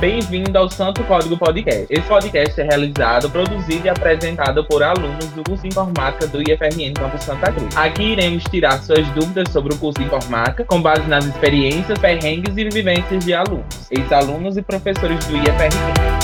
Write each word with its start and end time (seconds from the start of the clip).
Bem-vindo 0.00 0.56
ao 0.56 0.70
Santo 0.70 1.02
Código 1.04 1.36
Podcast. 1.36 1.86
Esse 1.90 2.06
podcast 2.06 2.60
é 2.60 2.64
realizado, 2.64 3.28
produzido 3.28 3.84
e 3.84 3.88
apresentado 3.88 4.64
por 4.64 4.80
alunos 4.80 5.26
do 5.26 5.42
curso 5.42 5.62
de 5.62 5.70
Informática 5.70 6.24
do 6.28 6.40
IFRN 6.40 6.94
Campus 6.94 7.24
Santa 7.24 7.50
Cruz. 7.50 7.76
Aqui 7.76 8.12
iremos 8.12 8.44
tirar 8.44 8.80
suas 8.80 9.04
dúvidas 9.08 9.50
sobre 9.50 9.74
o 9.74 9.76
curso 9.76 9.98
de 9.98 10.06
Informática 10.06 10.64
com 10.64 10.80
base 10.80 11.02
nas 11.08 11.24
experiências, 11.24 11.98
perrengues 11.98 12.56
e 12.56 12.68
vivências 12.68 13.24
de 13.24 13.34
alunos, 13.34 13.90
ex-alunos 13.90 14.56
e 14.56 14.62
professores 14.62 15.24
do 15.26 15.36
IFRN. 15.36 16.17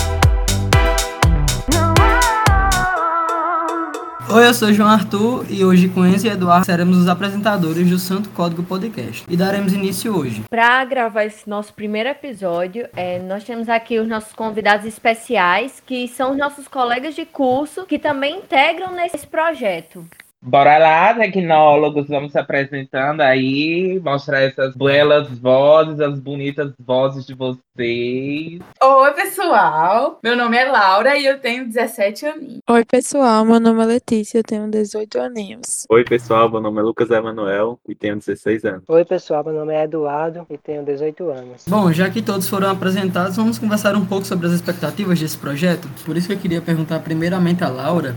Oi, 4.35 4.45
eu 4.45 4.53
sou 4.53 4.73
João 4.73 4.89
Arthur 4.89 5.45
e 5.49 5.63
hoje 5.63 5.87
com 5.87 6.05
Enzo 6.05 6.27
e 6.27 6.29
Eduardo 6.29 6.65
seremos 6.65 6.97
os 6.97 7.07
apresentadores 7.07 7.89
do 7.89 7.97
Santo 7.97 8.27
Código 8.31 8.63
Podcast 8.63 9.23
e 9.29 9.37
daremos 9.37 9.71
início 9.71 10.13
hoje. 10.13 10.43
Para 10.49 10.83
gravar 10.83 11.23
esse 11.23 11.49
nosso 11.49 11.73
primeiro 11.73 12.09
episódio, 12.09 12.85
é, 12.97 13.17
nós 13.17 13.45
temos 13.45 13.69
aqui 13.69 13.97
os 13.97 14.05
nossos 14.05 14.33
convidados 14.33 14.85
especiais, 14.85 15.81
que 15.85 16.05
são 16.09 16.31
os 16.31 16.37
nossos 16.37 16.67
colegas 16.67 17.15
de 17.15 17.25
curso 17.25 17.85
que 17.85 17.97
também 17.97 18.39
integram 18.39 18.91
nesse 18.91 19.25
projeto. 19.25 20.05
Bora 20.47 20.77
lá, 20.77 21.11
tecnólogos, 21.15 22.07
vamos 22.07 22.31
se 22.31 22.37
apresentando 22.37 23.21
aí, 23.21 23.99
mostrar 23.99 24.41
essas 24.41 24.75
belas 24.75 25.27
vozes, 25.39 25.99
as 25.99 26.19
bonitas 26.19 26.71
vozes 26.79 27.25
de 27.25 27.33
vocês. 27.33 28.59
Oi, 28.79 29.13
pessoal, 29.15 30.19
meu 30.23 30.35
nome 30.35 30.55
é 30.55 30.65
Laura 30.65 31.17
e 31.17 31.25
eu 31.25 31.39
tenho 31.39 31.65
17 31.65 32.27
aninhos. 32.27 32.59
Oi, 32.69 32.85
pessoal, 32.85 33.43
meu 33.43 33.59
nome 33.59 33.81
é 33.81 33.85
Letícia, 33.87 34.37
eu 34.37 34.43
tenho 34.43 34.69
18 34.69 35.19
aninhos. 35.19 35.87
Oi, 35.89 36.03
pessoal, 36.03 36.47
meu 36.47 36.61
nome 36.61 36.79
é 36.79 36.83
Lucas 36.83 37.09
Emanuel 37.09 37.79
e 37.89 37.95
tenho 37.95 38.17
16 38.17 38.65
anos. 38.65 38.83
Oi, 38.87 39.03
pessoal, 39.03 39.43
meu 39.43 39.53
nome 39.53 39.73
é 39.73 39.85
Eduardo 39.85 40.45
e 40.47 40.59
tenho 40.59 40.85
18 40.85 41.27
anos. 41.27 41.65
Bom, 41.67 41.91
já 41.91 42.07
que 42.07 42.21
todos 42.21 42.47
foram 42.47 42.69
apresentados, 42.69 43.35
vamos 43.35 43.57
conversar 43.57 43.95
um 43.95 44.05
pouco 44.05 44.27
sobre 44.27 44.45
as 44.45 44.53
expectativas 44.53 45.19
desse 45.19 45.39
projeto. 45.39 45.89
Por 46.05 46.15
isso 46.15 46.27
que 46.27 46.33
eu 46.33 46.37
queria 46.37 46.61
perguntar 46.61 46.99
primeiramente 46.99 47.63
a 47.63 47.67
Laura 47.67 48.15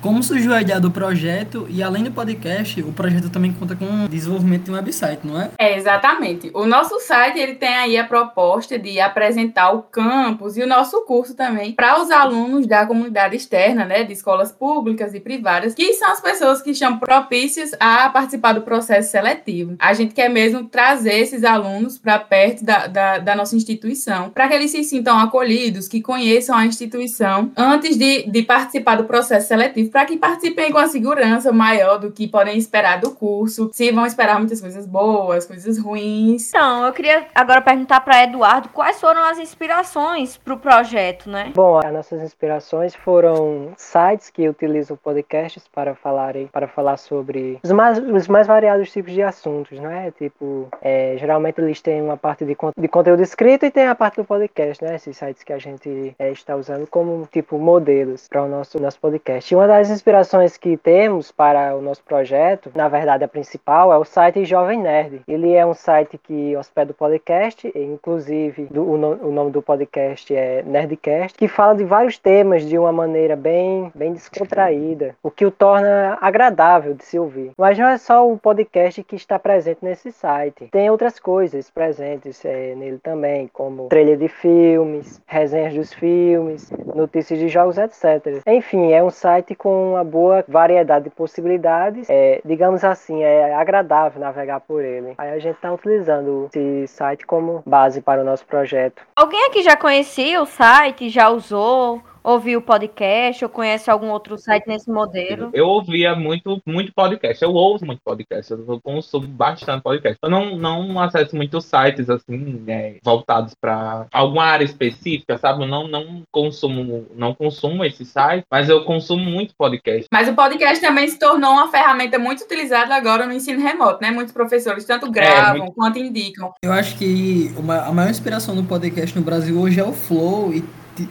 como 0.00 0.22
surgiu 0.22 0.54
a 0.54 0.62
ideia 0.62 0.80
do 0.80 0.90
projeto 0.90 1.66
e 1.68 1.82
além 1.82 2.04
do 2.04 2.12
podcast, 2.12 2.80
o 2.82 2.92
projeto 2.92 3.30
também 3.30 3.52
conta 3.52 3.74
com 3.74 4.04
o 4.04 4.08
desenvolvimento 4.08 4.64
de 4.64 4.70
um 4.70 4.74
website, 4.74 5.26
não 5.26 5.40
é? 5.40 5.50
É, 5.58 5.76
exatamente. 5.76 6.50
O 6.54 6.64
nosso 6.66 7.00
site 7.00 7.38
ele 7.38 7.54
tem 7.54 7.74
aí 7.74 7.96
a 7.96 8.04
proposta 8.04 8.78
de 8.78 9.00
apresentar 9.00 9.72
o 9.72 9.82
campus 9.82 10.56
e 10.56 10.62
o 10.62 10.66
nosso 10.66 11.02
curso 11.02 11.34
também 11.34 11.72
para 11.72 12.00
os 12.00 12.10
alunos 12.10 12.66
da 12.66 12.86
comunidade 12.86 13.36
externa, 13.36 13.84
né, 13.84 14.04
de 14.04 14.12
escolas 14.12 14.52
públicas 14.52 15.14
e 15.14 15.20
privadas, 15.20 15.74
que 15.74 15.92
são 15.94 16.10
as 16.10 16.20
pessoas 16.20 16.62
que 16.62 16.70
estão 16.70 16.98
propícias 16.98 17.72
a 17.80 18.08
participar 18.08 18.52
do 18.52 18.62
processo 18.62 19.10
seletivo. 19.10 19.76
A 19.78 19.92
gente 19.94 20.14
quer 20.14 20.28
mesmo 20.28 20.64
trazer 20.64 21.18
esses 21.18 21.42
alunos 21.42 21.98
para 21.98 22.18
perto 22.18 22.64
da, 22.64 22.86
da, 22.86 23.18
da, 23.18 23.34
nossa 23.34 23.56
instituição, 23.56 24.30
para 24.30 24.48
que 24.48 24.54
eles 24.54 24.70
se 24.70 24.84
sintam 24.84 25.18
acolhidos, 25.18 25.88
que 25.88 26.00
conheçam 26.00 26.56
a 26.56 26.64
instituição 26.64 27.50
antes 27.56 27.96
de, 27.96 28.30
de 28.30 28.42
participar 28.42 28.96
do 28.96 29.04
processo 29.04 29.48
seletivo 29.48 29.87
para 29.88 30.04
que 30.04 30.16
participem 30.16 30.70
com 30.72 30.78
a 30.78 30.86
segurança 30.86 31.52
maior 31.52 31.98
do 31.98 32.10
que 32.10 32.26
podem 32.26 32.56
esperar 32.56 33.00
do 33.00 33.10
curso, 33.12 33.70
se 33.72 33.90
vão 33.92 34.06
esperar 34.06 34.38
muitas 34.38 34.60
coisas 34.60 34.86
boas, 34.86 35.46
coisas 35.46 35.78
ruins. 35.78 36.48
Então, 36.48 36.86
eu 36.86 36.92
queria 36.92 37.26
agora 37.34 37.60
perguntar 37.60 38.00
para 38.00 38.24
Eduardo 38.24 38.68
quais 38.70 39.00
foram 39.00 39.22
as 39.24 39.38
inspirações 39.38 40.36
para 40.36 40.54
o 40.54 40.58
projeto, 40.58 41.30
né? 41.30 41.52
Bom, 41.54 41.78
as 41.78 41.92
nossas 41.92 42.22
inspirações 42.22 42.94
foram 42.94 43.72
sites 43.76 44.30
que 44.30 44.48
utilizam 44.48 44.96
podcasts 44.96 45.68
para 45.68 45.94
falarem, 45.94 46.46
para 46.48 46.66
falar 46.66 46.96
sobre 46.96 47.58
os 47.62 47.70
mais, 47.70 47.98
os 47.98 48.28
mais 48.28 48.46
variados 48.46 48.90
tipos 48.90 49.12
de 49.12 49.22
assuntos, 49.22 49.78
né? 49.78 50.12
Tipo, 50.18 50.68
é, 50.82 51.16
geralmente 51.18 51.60
eles 51.60 51.80
têm 51.80 52.02
uma 52.02 52.16
parte 52.16 52.44
de, 52.44 52.56
de 52.76 52.88
conteúdo 52.88 53.22
escrito 53.22 53.66
e 53.66 53.70
tem 53.70 53.86
a 53.86 53.94
parte 53.94 54.16
do 54.16 54.24
podcast, 54.24 54.82
né? 54.82 54.96
Esses 54.96 55.16
sites 55.16 55.42
que 55.42 55.52
a 55.52 55.58
gente 55.58 56.14
é, 56.18 56.30
está 56.30 56.56
usando 56.56 56.86
como 56.86 57.28
tipo 57.30 57.58
modelos 57.58 58.26
para 58.28 58.42
o 58.42 58.48
nosso 58.48 58.80
nosso 58.80 58.98
podcast. 58.98 59.52
E 59.52 59.56
uma 59.56 59.66
das 59.66 59.77
das 59.78 59.90
inspirações 59.90 60.56
que 60.56 60.76
temos 60.76 61.30
para 61.30 61.76
o 61.76 61.80
nosso 61.80 62.02
projeto, 62.02 62.72
na 62.74 62.88
verdade 62.88 63.22
a 63.22 63.28
principal, 63.28 63.92
é 63.92 63.96
o 63.96 64.04
site 64.04 64.44
Jovem 64.44 64.80
Nerd. 64.80 65.22
Ele 65.28 65.52
é 65.52 65.64
um 65.64 65.72
site 65.72 66.18
que 66.18 66.56
hospeda 66.56 66.90
o 66.90 66.94
podcast, 66.94 67.70
inclusive 67.76 68.64
do, 68.64 68.82
o, 68.82 68.98
no, 68.98 69.28
o, 69.28 69.30
nome 69.30 69.52
do 69.52 69.62
podcast 69.62 70.34
é 70.34 70.64
Nerdcast, 70.66 71.38
que 71.38 71.46
fala 71.46 71.76
de 71.76 71.84
vários 71.84 72.18
temas 72.18 72.64
de 72.64 72.76
uma 72.76 72.90
maneira 72.90 73.36
bem, 73.36 73.92
bem 73.94 74.12
descontraída, 74.12 75.14
o 75.22 75.30
que 75.30 75.46
o 75.46 75.50
torna 75.50 76.18
agradável 76.20 76.92
de 76.94 77.04
se 77.04 77.16
ouvir. 77.16 77.52
Mas 77.56 77.78
não 77.78 77.86
é 77.86 77.98
só 77.98 78.28
o 78.28 78.36
podcast 78.36 79.04
que 79.04 79.14
está 79.14 79.38
presente 79.38 79.78
nesse 79.82 80.10
site, 80.10 80.66
tem 80.72 80.90
outras 80.90 81.20
coisas 81.20 81.70
presentes 81.70 82.44
é, 82.44 82.74
nele 82.74 82.98
também, 82.98 83.48
como 83.52 83.88
trailer 83.90 84.18
de 84.18 84.26
filmes, 84.26 85.22
resenhas 85.24 85.74
dos 85.74 85.92
filmes, 85.92 86.68
notícias 86.96 87.38
de 87.38 87.48
jogos, 87.48 87.78
etc. 87.78 88.42
Enfim, 88.44 88.90
é 88.90 89.04
um 89.04 89.10
site 89.10 89.54
com 89.54 89.67
com 89.68 89.90
uma 89.92 90.04
boa 90.04 90.42
variedade 90.48 91.04
de 91.04 91.10
possibilidades. 91.10 92.08
É, 92.08 92.40
digamos 92.42 92.82
assim, 92.82 93.22
é 93.22 93.54
agradável 93.54 94.18
navegar 94.18 94.60
por 94.60 94.82
ele. 94.82 95.12
Aí 95.18 95.30
a 95.30 95.38
gente 95.38 95.56
está 95.56 95.70
utilizando 95.70 96.48
esse 96.54 96.86
site 96.88 97.26
como 97.26 97.62
base 97.66 98.00
para 98.00 98.22
o 98.22 98.24
nosso 98.24 98.46
projeto. 98.46 99.02
Alguém 99.14 99.44
aqui 99.46 99.62
já 99.62 99.76
conhecia 99.76 100.40
o 100.40 100.46
site, 100.46 101.10
já 101.10 101.28
usou? 101.28 102.00
Ouviu 102.28 102.58
o 102.58 102.62
podcast 102.62 103.42
ou 103.44 103.48
conhece 103.48 103.90
algum 103.90 104.10
outro 104.10 104.36
site 104.36 104.66
nesse 104.66 104.90
modelo? 104.90 105.50
Eu 105.54 105.66
ouvia 105.66 106.14
muito, 106.14 106.60
muito 106.66 106.92
podcast. 106.92 107.42
Eu 107.42 107.52
ouço 107.52 107.86
muito 107.86 108.00
podcast. 108.04 108.52
Eu 108.52 108.80
consumo 108.82 109.26
bastante 109.26 109.82
podcast. 109.82 110.18
Eu 110.22 110.30
não, 110.30 110.56
não 110.56 111.00
acesso 111.00 111.34
muitos 111.34 111.64
sites 111.64 112.10
assim, 112.10 112.36
né, 112.36 112.96
voltados 113.02 113.54
para 113.58 114.06
alguma 114.12 114.44
área 114.44 114.64
específica, 114.64 115.38
sabe? 115.38 115.62
Eu 115.62 115.68
não, 115.68 115.88
não 115.88 116.22
consumo, 116.30 117.06
não 117.14 117.34
consumo 117.34 117.84
esse 117.84 118.04
site, 118.04 118.44
mas 118.50 118.68
eu 118.68 118.84
consumo 118.84 119.24
muito 119.24 119.54
podcast. 119.56 120.06
Mas 120.12 120.28
o 120.28 120.34
podcast 120.34 120.80
também 120.80 121.08
se 121.08 121.18
tornou 121.18 121.52
uma 121.52 121.70
ferramenta 121.70 122.18
muito 122.18 122.44
utilizada 122.44 122.94
agora 122.94 123.26
no 123.26 123.32
ensino 123.32 123.60
remoto, 123.60 124.02
né? 124.02 124.10
Muitos 124.10 124.34
professores 124.34 124.84
tanto 124.84 125.06
é, 125.06 125.10
gravam 125.10 125.56
é, 125.56 125.58
muito... 125.60 125.72
quanto 125.72 125.98
indicam. 125.98 126.52
Eu 126.62 126.72
acho 126.72 126.96
que 126.98 127.50
uma, 127.56 127.86
a 127.86 127.92
maior 127.92 128.10
inspiração 128.10 128.54
do 128.54 128.64
podcast 128.64 129.16
no 129.18 129.24
Brasil 129.24 129.58
hoje 129.58 129.80
é 129.80 129.84
o 129.84 129.92
Flow 129.92 130.52
e 130.52 130.62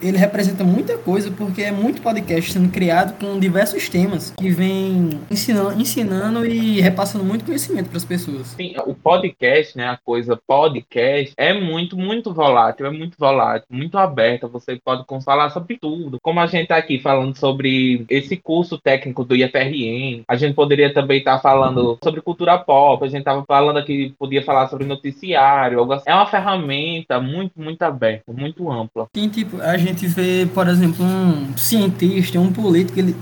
ele 0.01 0.17
representa 0.17 0.63
muita 0.63 0.97
coisa 0.97 1.31
porque 1.31 1.61
é 1.61 1.71
muito 1.71 2.01
podcast 2.01 2.51
sendo 2.51 2.69
criado 2.69 3.19
com 3.19 3.39
diversos 3.39 3.89
temas 3.89 4.33
que 4.37 4.49
vem 4.49 5.19
ensinando, 5.29 5.79
ensinando 5.79 6.45
e 6.45 6.81
repassando 6.81 7.23
muito 7.23 7.45
conhecimento 7.45 7.89
para 7.89 7.97
as 7.97 8.05
pessoas. 8.05 8.47
Sim, 8.47 8.73
o 8.85 8.93
podcast, 8.93 9.77
né, 9.77 9.87
a 9.87 9.97
coisa 9.97 10.39
podcast 10.45 11.33
é 11.37 11.53
muito, 11.53 11.97
muito 11.97 12.33
volátil, 12.33 12.85
é 12.85 12.89
muito 12.89 13.17
volátil, 13.17 13.67
muito 13.69 13.97
aberta. 13.97 14.47
Você 14.47 14.79
pode 14.83 15.05
falar 15.23 15.49
sobre 15.49 15.77
tudo. 15.77 16.19
Como 16.21 16.39
a 16.39 16.47
gente 16.47 16.63
está 16.63 16.77
aqui 16.77 16.99
falando 16.99 17.35
sobre 17.35 18.05
esse 18.09 18.37
curso 18.37 18.77
técnico 18.77 19.23
do 19.23 19.35
IFRN, 19.35 20.23
a 20.27 20.35
gente 20.35 20.53
poderia 20.53 20.93
também 20.93 21.19
estar 21.19 21.35
tá 21.35 21.41
falando 21.41 21.97
sobre 22.03 22.21
cultura 22.21 22.57
pop, 22.57 23.03
a 23.03 23.07
gente 23.07 23.19
estava 23.19 23.43
falando 23.45 23.77
aqui, 23.77 24.13
podia 24.17 24.43
falar 24.43 24.67
sobre 24.67 24.85
noticiário, 24.85 25.79
algo 25.79 25.93
assim. 25.93 26.09
É 26.09 26.13
uma 26.13 26.25
ferramenta 26.25 27.19
muito, 27.19 27.59
muito 27.59 27.81
aberta, 27.83 28.31
muito 28.31 28.69
ampla. 28.69 29.07
Sim, 29.15 29.29
tipo, 29.29 29.61
a 29.61 29.76
a 29.77 29.79
gente 29.79 30.07
vê, 30.07 30.47
por 30.53 30.67
exemplo, 30.67 31.05
um 31.05 31.55
cientista, 31.55 32.39
um 32.39 32.51
político, 32.51 32.99
ele 32.99 33.15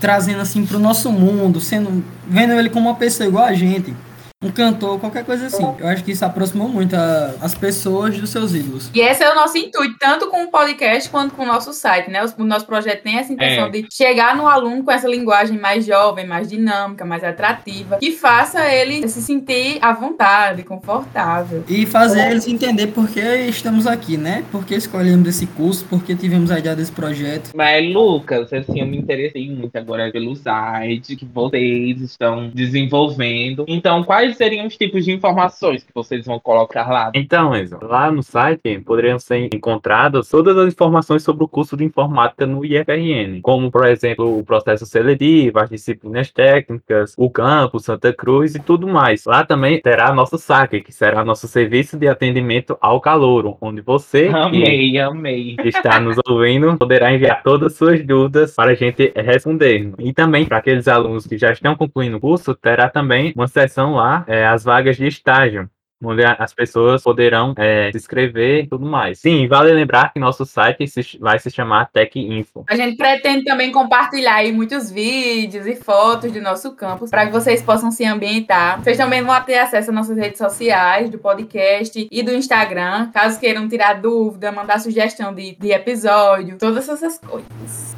trazendo 0.00 0.40
assim 0.40 0.64
para 0.64 0.76
o 0.76 0.80
nosso 0.80 1.10
mundo, 1.10 1.60
sendo 1.60 2.04
vendo 2.26 2.52
ele 2.52 2.70
como 2.70 2.88
uma 2.88 2.94
pessoa 2.94 3.26
igual 3.26 3.44
a 3.44 3.52
gente 3.52 3.92
um 4.40 4.52
cantor, 4.52 5.00
qualquer 5.00 5.24
coisa 5.24 5.46
assim. 5.46 5.66
Eu 5.80 5.88
acho 5.88 6.04
que 6.04 6.12
isso 6.12 6.24
aproximou 6.24 6.68
muito 6.68 6.94
a, 6.94 7.34
as 7.40 7.54
pessoas 7.54 8.16
dos 8.16 8.30
seus 8.30 8.54
ídolos. 8.54 8.88
E 8.94 9.00
esse 9.00 9.24
é 9.24 9.32
o 9.32 9.34
nosso 9.34 9.58
intuito, 9.58 9.96
tanto 9.98 10.28
com 10.28 10.44
o 10.44 10.48
podcast 10.48 11.10
quanto 11.10 11.34
com 11.34 11.42
o 11.42 11.46
nosso 11.46 11.72
site, 11.72 12.08
né? 12.08 12.24
O, 12.38 12.44
nosso 12.44 12.64
projeto 12.64 13.02
tem 13.02 13.18
essa 13.18 13.32
intenção 13.32 13.66
é. 13.66 13.70
de 13.70 13.88
chegar 13.92 14.36
no 14.36 14.46
aluno 14.46 14.84
com 14.84 14.92
essa 14.92 15.08
linguagem 15.08 15.58
mais 15.58 15.84
jovem, 15.84 16.24
mais 16.24 16.48
dinâmica, 16.48 17.04
mais 17.04 17.24
atrativa, 17.24 17.98
que 17.98 18.12
faça 18.12 18.64
ele 18.72 19.08
se 19.08 19.20
sentir 19.20 19.78
à 19.80 19.92
vontade, 19.92 20.62
confortável. 20.62 21.64
E 21.68 21.84
fazer 21.84 22.30
eles 22.30 22.46
entender 22.46 22.86
por 22.88 23.08
que 23.08 23.20
estamos 23.20 23.88
aqui, 23.88 24.16
né? 24.16 24.44
Por 24.52 24.64
que 24.64 24.76
escolhemos 24.76 25.26
esse 25.26 25.46
curso, 25.48 25.84
por 25.86 26.04
que 26.04 26.14
tivemos 26.14 26.52
a 26.52 26.60
ideia 26.60 26.76
desse 26.76 26.92
projeto. 26.92 27.50
Mas, 27.56 27.92
Lucas, 27.92 28.52
assim, 28.52 28.78
eu 28.78 28.86
me 28.86 28.98
interessei 28.98 29.50
muito 29.50 29.74
agora 29.76 30.12
pelo 30.12 30.36
site 30.36 31.16
que 31.16 31.24
vocês 31.24 32.00
estão 32.02 32.48
desenvolvendo. 32.54 33.64
Então, 33.66 34.04
quais 34.04 34.27
quais 34.28 34.36
seriam 34.36 34.66
os 34.66 34.76
tipos 34.76 35.04
de 35.04 35.12
informações 35.12 35.82
que 35.82 35.92
vocês 35.94 36.26
vão 36.26 36.38
colocar 36.38 36.90
lá? 36.90 37.10
Então, 37.14 37.56
Enzo, 37.56 37.78
lá 37.82 38.10
no 38.10 38.22
site 38.22 38.78
poderiam 38.80 39.18
ser 39.18 39.48
encontradas 39.54 40.28
todas 40.28 40.56
as 40.56 40.72
informações 40.72 41.22
sobre 41.22 41.44
o 41.44 41.48
curso 41.48 41.76
de 41.76 41.84
informática 41.84 42.46
no 42.46 42.64
IFRN, 42.64 43.40
como, 43.42 43.70
por 43.70 43.86
exemplo, 43.86 44.38
o 44.38 44.44
processo 44.44 44.84
seletivo, 44.84 45.58
as 45.58 45.70
disciplinas 45.70 46.30
técnicas, 46.30 47.14
o 47.16 47.30
campo, 47.30 47.80
Santa 47.80 48.12
Cruz 48.12 48.54
e 48.54 48.60
tudo 48.60 48.86
mais. 48.86 49.24
Lá 49.24 49.44
também 49.44 49.80
terá 49.80 50.12
nosso 50.12 50.36
saque, 50.36 50.80
que 50.80 50.92
será 50.92 51.24
nosso 51.24 51.48
serviço 51.48 51.96
de 51.96 52.08
atendimento 52.08 52.76
ao 52.80 53.00
calouro, 53.00 53.56
onde 53.60 53.80
você 53.80 54.28
amei, 54.28 54.98
amei. 54.98 55.56
está 55.64 55.98
nos 55.98 56.16
ouvindo 56.26 56.76
poderá 56.76 57.12
enviar 57.12 57.42
todas 57.42 57.72
as 57.72 57.78
suas 57.78 58.04
dúvidas 58.04 58.54
para 58.54 58.72
a 58.72 58.74
gente 58.74 59.12
responder. 59.16 59.92
E 59.98 60.12
também 60.12 60.44
para 60.44 60.58
aqueles 60.58 60.88
alunos 60.88 61.26
que 61.26 61.38
já 61.38 61.50
estão 61.50 61.74
concluindo 61.74 62.16
o 62.16 62.20
curso, 62.20 62.54
terá 62.54 62.88
também 62.88 63.32
uma 63.34 63.46
sessão 63.46 63.94
lá 63.94 64.17
é, 64.26 64.46
as 64.46 64.64
vagas 64.64 64.96
de 64.96 65.06
estágio 65.06 65.70
onde 66.02 66.24
as 66.24 66.52
pessoas 66.54 67.02
poderão 67.02 67.54
é, 67.56 67.90
se 67.90 67.98
inscrever 67.98 68.64
e 68.64 68.68
tudo 68.68 68.86
mais. 68.86 69.18
Sim, 69.18 69.46
vale 69.48 69.72
lembrar 69.72 70.12
que 70.12 70.20
nosso 70.20 70.44
site 70.46 70.86
se- 70.86 71.18
vai 71.20 71.38
se 71.38 71.50
chamar 71.50 71.90
Tech 71.90 72.18
Info. 72.18 72.64
A 72.68 72.76
gente 72.76 72.96
pretende 72.96 73.44
também 73.44 73.72
compartilhar 73.72 74.34
aí 74.36 74.52
muitos 74.52 74.90
vídeos 74.90 75.66
e 75.66 75.74
fotos 75.76 76.30
do 76.32 76.40
nosso 76.40 76.74
campus 76.76 77.10
para 77.10 77.26
que 77.26 77.32
vocês 77.32 77.62
possam 77.62 77.90
se 77.90 78.04
ambientar. 78.04 78.82
Vocês 78.82 78.96
também 78.96 79.22
vão 79.22 79.38
ter 79.42 79.58
acesso 79.58 79.90
às 79.90 79.94
nossas 79.96 80.16
redes 80.16 80.38
sociais, 80.38 81.10
do 81.10 81.18
podcast 81.18 82.06
e 82.10 82.22
do 82.22 82.32
Instagram, 82.32 83.10
caso 83.12 83.38
queiram 83.40 83.68
tirar 83.68 83.94
dúvida, 83.94 84.52
mandar 84.52 84.78
sugestão 84.80 85.34
de, 85.34 85.56
de 85.56 85.72
episódio, 85.72 86.58
todas 86.58 86.88
essas 86.88 87.18
coisas. 87.18 87.48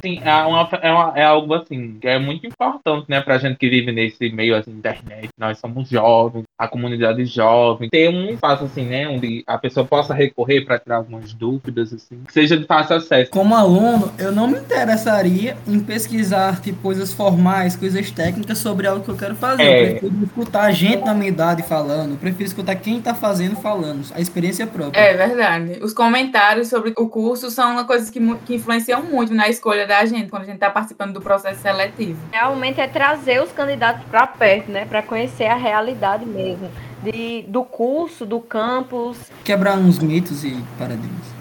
Sim, 0.03 0.19
é, 0.23 0.33
uma, 0.43 0.69
é, 0.81 0.91
uma- 0.91 1.13
é 1.15 1.23
algo 1.23 1.53
assim 1.53 1.97
que 1.99 2.07
é 2.07 2.17
muito 2.19 2.45
importante, 2.47 3.05
né, 3.09 3.21
pra 3.21 3.37
gente 3.37 3.57
que 3.57 3.69
vive 3.69 3.91
nesse 3.91 4.29
meio 4.31 4.55
assim, 4.55 4.71
internet. 4.71 5.29
Nós 5.37 5.59
somos 5.59 5.89
jovens, 5.89 6.43
a 6.57 6.67
comunidade 6.67 7.25
jovem. 7.25 7.89
Ter 7.89 8.07
um 8.09 8.29
espaço 8.29 8.65
assim, 8.65 8.85
né, 8.85 9.07
onde 9.07 9.43
a 9.47 9.57
pessoa 9.57 9.83
possa 9.83 10.13
recorrer 10.13 10.61
para 10.61 10.77
tirar 10.77 10.97
algumas 10.97 11.33
dúvidas, 11.33 11.91
assim, 11.91 12.21
que 12.27 12.31
seja 12.31 12.55
de 12.55 12.65
fácil 12.65 12.97
acesso. 12.97 13.31
Como 13.31 13.55
aluno, 13.55 14.11
eu 14.19 14.31
não 14.31 14.47
me 14.47 14.59
interessaria 14.59 15.57
em 15.67 15.79
pesquisar 15.79 16.61
tipo, 16.61 16.79
coisas 16.81 17.11
formais, 17.11 17.75
coisas 17.75 18.11
técnicas 18.11 18.59
sobre 18.59 18.85
algo 18.85 19.03
que 19.03 19.09
eu 19.09 19.17
quero 19.17 19.35
fazer. 19.35 19.63
É. 19.63 19.81
Eu 19.81 19.99
prefiro 19.99 20.23
escutar 20.23 20.71
gente 20.71 21.03
da 21.03 21.15
minha 21.15 21.29
idade 21.29 21.63
falando, 21.63 22.11
eu 22.11 22.17
prefiro 22.17 22.45
escutar 22.45 22.75
quem 22.75 23.01
tá 23.01 23.15
fazendo 23.15 23.55
falando, 23.55 24.05
a 24.13 24.21
experiência 24.21 24.67
própria. 24.67 24.99
É 24.99 25.15
verdade. 25.15 25.79
Os 25.81 25.93
comentários 25.93 26.67
sobre 26.67 26.93
o 26.95 27.09
curso 27.09 27.49
são 27.49 27.71
uma 27.71 27.85
coisa 27.85 28.11
que, 28.11 28.19
que 28.45 28.55
influenciam 28.55 29.01
muito 29.01 29.33
na 29.33 29.49
escolha 29.49 29.87
da 29.87 30.05
gente, 30.05 30.29
quando 30.29 30.43
a 30.43 30.45
gente 30.45 30.55
está 30.55 30.69
participando 30.69 31.13
do 31.13 31.21
processo 31.21 31.59
seletivo. 31.61 32.19
Realmente 32.31 32.79
é 32.79 32.87
trazer 32.87 33.41
os 33.41 33.51
candidatos 33.51 34.03
para 34.05 34.27
perto, 34.27 34.71
né? 34.71 34.85
Para 34.85 35.01
conhecer 35.01 35.45
a 35.45 35.55
realidade 35.55 36.23
mesmo. 36.23 36.50
De, 37.03 37.43
do 37.43 37.63
curso, 37.63 38.25
do 38.25 38.39
campus. 38.39 39.17
Quebrar 39.43 39.77
uns 39.77 39.99
mitos 39.99 40.43
e 40.43 40.57
paradigmas. 40.77 41.40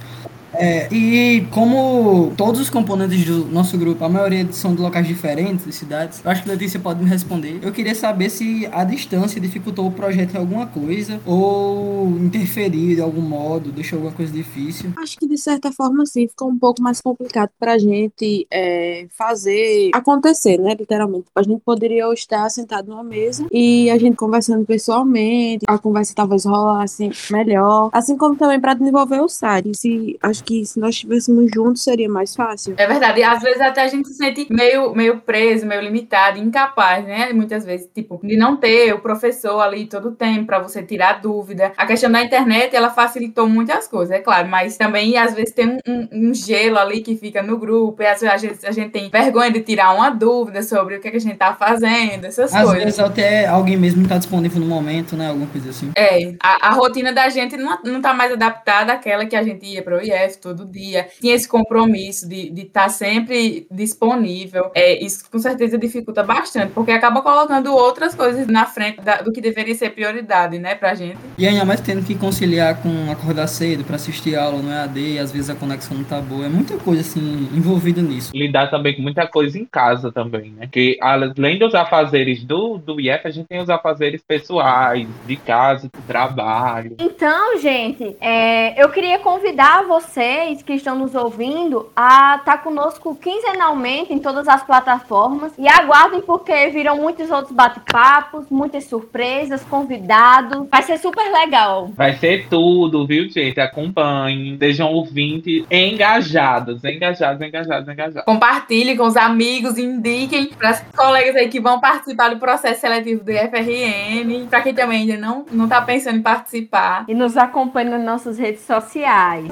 É, 0.54 0.92
e 0.92 1.46
como 1.50 2.32
todos 2.36 2.60
os 2.60 2.70
componentes 2.70 3.24
do 3.24 3.46
nosso 3.46 3.76
grupo, 3.78 4.04
a 4.04 4.08
maioria 4.08 4.46
são 4.52 4.74
de 4.74 4.80
locais 4.80 5.06
diferentes, 5.06 5.64
de 5.64 5.72
cidades, 5.72 6.20
eu 6.24 6.30
acho 6.30 6.42
que 6.42 6.50
a 6.50 6.52
Letícia 6.52 6.80
pode 6.80 7.02
me 7.02 7.08
responder. 7.08 7.58
Eu 7.62 7.72
queria 7.72 7.94
saber 7.94 8.30
se 8.30 8.68
a 8.72 8.84
distância 8.84 9.40
dificultou 9.40 9.86
o 9.86 9.92
projeto 9.92 10.34
em 10.34 10.38
alguma 10.38 10.66
coisa, 10.66 11.20
ou 11.24 12.08
interferiu 12.18 12.94
de 12.96 13.00
algum 13.00 13.20
modo, 13.20 13.72
deixou 13.72 13.98
alguma 13.98 14.14
coisa 14.14 14.32
difícil. 14.32 14.92
Acho 14.96 15.18
que 15.18 15.26
de 15.26 15.38
certa 15.38 15.70
forma 15.72 16.04
sim, 16.06 16.28
ficou 16.28 16.48
um 16.48 16.58
pouco 16.58 16.82
mais 16.82 17.00
complicado 17.00 17.50
para 17.58 17.74
a 17.74 17.78
gente 17.78 18.46
é, 18.50 19.06
fazer 19.10 19.90
acontecer, 19.92 20.58
né? 20.58 20.74
Literalmente. 20.78 21.26
A 21.34 21.42
gente 21.42 21.60
poderia 21.64 22.12
estar 22.12 22.48
sentado 22.50 22.90
numa 22.90 23.04
mesa 23.04 23.46
e 23.52 23.90
a 23.90 23.98
gente 23.98 24.16
conversando 24.16 24.64
pessoalmente, 24.64 25.64
a 25.66 25.78
conversa 25.78 26.14
talvez 26.14 26.44
rolasse 26.44 27.10
melhor. 27.30 27.90
Assim 27.92 28.16
como 28.16 28.36
também 28.36 28.60
para 28.60 28.74
desenvolver 28.74 29.20
o 29.20 29.28
site. 29.28 29.70
Se, 29.76 30.18
acho 30.40 30.44
que 30.44 30.64
se 30.64 30.80
nós 30.80 30.94
estivéssemos 30.94 31.50
juntos 31.54 31.82
seria 31.84 32.08
mais 32.08 32.34
fácil. 32.34 32.74
É 32.78 32.86
verdade. 32.86 33.20
E 33.20 33.22
às 33.22 33.42
vezes 33.42 33.60
até 33.60 33.82
a 33.82 33.88
gente 33.88 34.08
se 34.08 34.14
sente 34.14 34.46
meio, 34.50 34.94
meio 34.94 35.18
preso, 35.20 35.66
meio 35.66 35.82
limitado, 35.82 36.38
incapaz, 36.38 37.04
né? 37.04 37.32
Muitas 37.32 37.64
vezes, 37.64 37.88
tipo, 37.94 38.20
de 38.22 38.36
não 38.36 38.56
ter 38.56 38.92
o 38.94 39.00
professor 39.00 39.60
ali 39.60 39.86
todo 39.86 40.08
o 40.08 40.12
tempo 40.12 40.46
para 40.46 40.58
você 40.58 40.82
tirar 40.82 41.20
dúvida. 41.20 41.72
A 41.76 41.86
questão 41.86 42.10
da 42.10 42.22
internet, 42.22 42.74
ela 42.74 42.90
facilitou 42.90 43.48
muitas 43.48 43.86
coisas, 43.86 44.14
é 44.14 44.20
claro, 44.20 44.48
mas 44.48 44.76
também 44.76 45.16
às 45.18 45.34
vezes 45.34 45.52
tem 45.54 45.66
um, 45.68 45.78
um- 45.86 46.08
um 46.30 46.34
gelo 46.34 46.78
ali 46.78 47.00
que 47.00 47.16
fica 47.16 47.42
no 47.42 47.58
grupo, 47.58 48.02
e 48.02 48.06
às 48.06 48.20
vezes 48.20 48.34
a 48.34 48.36
gente, 48.38 48.66
a 48.66 48.72
gente 48.72 48.90
tem 48.90 49.10
vergonha 49.10 49.50
de 49.50 49.60
tirar 49.60 49.92
uma 49.94 50.10
dúvida 50.10 50.62
sobre 50.62 50.96
o 50.96 51.00
que, 51.00 51.08
é 51.08 51.10
que 51.10 51.16
a 51.16 51.20
gente 51.20 51.36
tá 51.36 51.54
fazendo, 51.54 52.24
essas 52.24 52.54
Às 52.54 52.64
coisas. 52.64 52.84
vezes 52.84 52.98
até 53.00 53.46
alguém 53.46 53.76
mesmo 53.76 54.02
não 54.02 54.08
tá 54.08 54.18
disponível 54.18 54.60
no 54.60 54.66
momento, 54.66 55.16
né? 55.16 55.28
Alguma 55.28 55.46
coisa 55.46 55.70
assim. 55.70 55.90
É, 55.96 56.34
a, 56.42 56.68
a 56.68 56.70
rotina 56.72 57.12
da 57.12 57.28
gente 57.28 57.56
não, 57.56 57.78
não 57.84 58.00
tá 58.00 58.14
mais 58.14 58.32
adaptada 58.32 58.92
àquela 58.92 59.26
que 59.26 59.36
a 59.36 59.42
gente 59.42 59.64
ia 59.66 59.82
para 59.82 59.96
o 59.96 60.00
IF 60.00 60.29
todo 60.38 60.64
dia. 60.64 61.08
Tinha 61.20 61.34
esse 61.34 61.48
compromisso 61.48 62.28
de 62.28 62.52
estar 62.62 62.88
sempre 62.88 63.66
disponível. 63.70 64.70
É, 64.74 65.02
isso 65.02 65.28
com 65.30 65.38
certeza 65.38 65.76
dificulta 65.78 66.22
bastante, 66.22 66.72
porque 66.72 66.90
acaba 66.92 67.22
colocando 67.22 67.72
outras 67.74 68.14
coisas 68.14 68.46
na 68.46 68.66
frente 68.66 69.00
da- 69.00 69.22
do 69.22 69.32
que 69.32 69.40
deveria 69.40 69.74
ser 69.74 69.90
prioridade, 69.90 70.58
né, 70.58 70.74
pra 70.74 70.94
gente. 70.94 71.18
E 71.38 71.46
ainda 71.46 71.64
mais 71.64 71.80
tendo 71.80 72.04
que 72.04 72.14
conciliar 72.14 72.80
com 72.82 73.10
acordar 73.10 73.46
cedo 73.46 73.84
pra 73.84 73.96
assistir 73.96 74.36
aula 74.36 74.60
no 74.62 74.70
EAD, 74.70 75.00
e 75.00 75.18
às 75.18 75.32
vezes 75.32 75.50
a 75.50 75.54
conexão 75.54 75.96
não 75.96 76.04
tá 76.04 76.20
boa. 76.20 76.46
É 76.46 76.48
muita 76.48 76.76
coisa 76.78 77.00
assim 77.00 77.48
envolvida 77.54 78.00
nisso. 78.00 78.30
Lidar 78.34 78.70
também 78.70 78.94
com 78.96 79.02
muita 79.02 79.26
coisa 79.26 79.58
em 79.58 79.64
casa 79.64 80.12
também, 80.12 80.52
né? 80.52 80.68
Que 80.70 80.98
além 81.00 81.58
dos 81.58 81.74
afazeres 81.74 82.44
do, 82.44 82.78
do 82.78 83.00
IF, 83.00 83.26
a 83.26 83.30
gente 83.30 83.46
tem 83.46 83.60
os 83.60 83.70
afazeres 83.70 84.22
pessoais, 84.26 85.06
de 85.26 85.36
casa, 85.36 85.88
do 85.88 86.02
trabalho. 86.06 86.96
Então, 87.00 87.58
gente, 87.58 88.16
é, 88.20 88.82
eu 88.82 88.88
queria 88.90 89.18
convidar 89.18 89.86
vocês 90.20 90.62
que 90.62 90.74
estão 90.74 90.98
nos 90.98 91.14
ouvindo 91.14 91.88
a 91.96 92.36
estar 92.36 92.58
conosco 92.58 93.14
quinzenalmente 93.14 94.12
em 94.12 94.18
todas 94.18 94.46
as 94.48 94.62
plataformas. 94.62 95.50
E 95.58 95.66
aguardem, 95.66 96.20
porque 96.20 96.68
viram 96.68 96.96
muitos 96.96 97.30
outros 97.30 97.56
bate-papos, 97.56 98.44
muitas 98.50 98.84
surpresas, 98.84 99.64
convidados. 99.64 100.68
Vai 100.70 100.82
ser 100.82 100.98
super 100.98 101.32
legal. 101.32 101.88
Vai 101.96 102.16
ser 102.18 102.48
tudo, 102.50 103.06
viu, 103.06 103.30
gente? 103.30 103.58
Acompanhem, 103.58 104.58
sejam 104.58 104.92
ouvintes 104.92 105.64
engajados, 105.70 106.84
engajados, 106.84 107.40
engajados, 107.40 107.88
engajados. 107.88 108.24
Compartilhe 108.24 108.96
com 108.98 109.04
os 109.04 109.16
amigos, 109.16 109.78
indiquem 109.78 110.48
para 110.48 110.72
os 110.72 110.80
colegas 110.94 111.36
aí 111.36 111.48
que 111.48 111.60
vão 111.60 111.80
participar 111.80 112.28
do 112.28 112.38
processo 112.38 112.82
seletivo 112.82 113.24
do 113.24 113.30
IFRN, 113.30 114.46
para 114.50 114.60
quem 114.60 114.74
também 114.74 115.00
ainda 115.00 115.16
não, 115.16 115.46
não 115.50 115.66
tá 115.66 115.80
pensando 115.80 116.18
em 116.18 116.22
participar. 116.22 117.06
E 117.08 117.14
nos 117.14 117.38
acompanhe 117.38 117.88
nas 117.88 118.04
nossas 118.04 118.38
redes 118.38 118.60
sociais. 118.60 119.50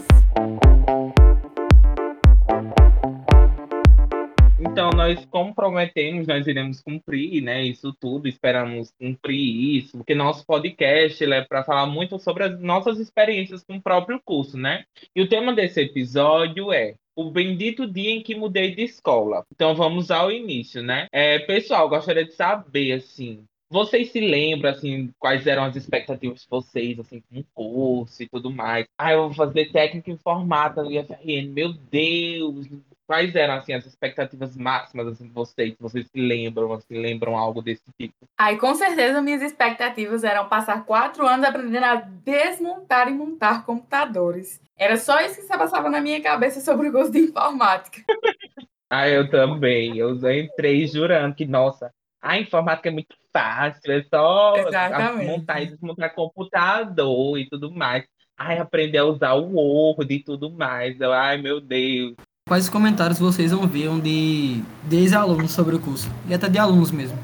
Então, 4.60 4.90
nós 4.90 5.24
comprometemos, 5.26 6.26
nós 6.26 6.46
iremos 6.46 6.80
cumprir, 6.80 7.42
né, 7.42 7.64
isso 7.64 7.92
tudo, 7.98 8.28
esperamos 8.28 8.92
cumprir 9.00 9.76
isso, 9.76 9.96
porque 9.96 10.14
nosso 10.14 10.46
podcast 10.46 11.24
é 11.24 11.44
para 11.44 11.64
falar 11.64 11.86
muito 11.86 12.18
sobre 12.18 12.44
as 12.44 12.60
nossas 12.60 13.00
experiências 13.00 13.64
com 13.64 13.76
o 13.76 13.82
próprio 13.82 14.20
curso, 14.24 14.56
né? 14.56 14.84
E 15.16 15.20
o 15.20 15.28
tema 15.28 15.52
desse 15.52 15.80
episódio 15.80 16.72
é 16.72 16.94
o 17.16 17.28
bendito 17.28 17.90
dia 17.90 18.12
em 18.12 18.22
que 18.22 18.36
mudei 18.36 18.72
de 18.72 18.82
escola. 18.82 19.44
Então, 19.52 19.74
vamos 19.74 20.12
ao 20.12 20.30
início, 20.30 20.80
né? 20.80 21.08
É, 21.10 21.40
pessoal, 21.40 21.88
gostaria 21.88 22.24
de 22.24 22.34
saber, 22.34 22.92
assim, 22.92 23.44
vocês 23.70 24.10
se 24.10 24.20
lembram, 24.20 24.70
assim, 24.70 25.12
quais 25.18 25.46
eram 25.46 25.64
as 25.64 25.76
expectativas 25.76 26.40
de 26.40 26.46
vocês, 26.48 26.98
assim, 26.98 27.22
com 27.28 27.40
o 27.40 27.44
curso 27.54 28.22
e 28.22 28.28
tudo 28.28 28.50
mais? 28.50 28.86
Ah, 28.96 29.12
eu 29.12 29.24
vou 29.24 29.34
fazer 29.34 29.70
técnica 29.70 30.10
informática 30.10 30.82
no 30.82 30.90
IFRN, 30.90 31.52
meu 31.52 31.72
Deus! 31.72 32.66
Quais 33.06 33.34
eram, 33.34 33.54
assim, 33.54 33.72
as 33.72 33.86
expectativas 33.86 34.56
máximas, 34.56 35.06
assim, 35.08 35.26
de 35.26 35.32
vocês? 35.32 35.74
Vocês 35.80 36.06
se 36.06 36.20
lembram, 36.20 36.72
assim, 36.72 36.98
lembram 36.98 37.36
algo 37.36 37.62
desse 37.62 37.84
tipo? 37.98 38.14
Aí, 38.38 38.58
com 38.58 38.74
certeza, 38.74 39.22
minhas 39.22 39.42
expectativas 39.42 40.24
eram 40.24 40.48
passar 40.48 40.84
quatro 40.84 41.26
anos 41.26 41.46
aprendendo 41.46 41.84
a 41.84 41.96
desmontar 41.96 43.08
e 43.08 43.14
montar 43.14 43.64
computadores. 43.64 44.60
Era 44.76 44.96
só 44.96 45.20
isso 45.20 45.36
que 45.36 45.42
se 45.42 45.48
passava 45.48 45.88
na 45.88 46.00
minha 46.00 46.22
cabeça 46.22 46.60
sobre 46.60 46.88
o 46.88 46.92
curso 46.92 47.12
de 47.12 47.20
informática. 47.20 48.02
Ah, 48.90 49.06
eu 49.06 49.28
também. 49.28 49.98
Eu 49.98 50.14
entrei 50.32 50.86
jurando 50.86 51.34
que, 51.34 51.44
nossa, 51.44 51.92
a 52.20 52.38
informática 52.38 52.88
é 52.88 52.92
muito 52.92 53.14
fácil, 53.32 53.92
é 53.92 54.02
só 54.02 54.56
Exatamente. 54.56 55.26
montar 55.26 55.62
e 55.62 55.66
desmontar 55.66 56.14
computador 56.14 57.38
e 57.38 57.48
tudo 57.48 57.72
mais. 57.72 58.04
Ai, 58.36 58.58
aprender 58.58 58.98
a 58.98 59.04
usar 59.04 59.34
o 59.34 59.54
Word 59.54 60.12
e 60.12 60.22
tudo 60.22 60.50
mais. 60.50 61.00
Ai, 61.00 61.38
meu 61.38 61.60
Deus. 61.60 62.14
Quais 62.48 62.68
comentários 62.68 63.18
vocês 63.18 63.52
ouviram 63.52 63.98
de, 64.00 64.62
de 64.84 64.96
ex-alunos 64.96 65.50
sobre 65.50 65.76
o 65.76 65.80
curso? 65.80 66.08
E 66.28 66.32
até 66.32 66.48
de 66.48 66.58
alunos 66.58 66.90
mesmo. 66.90 67.18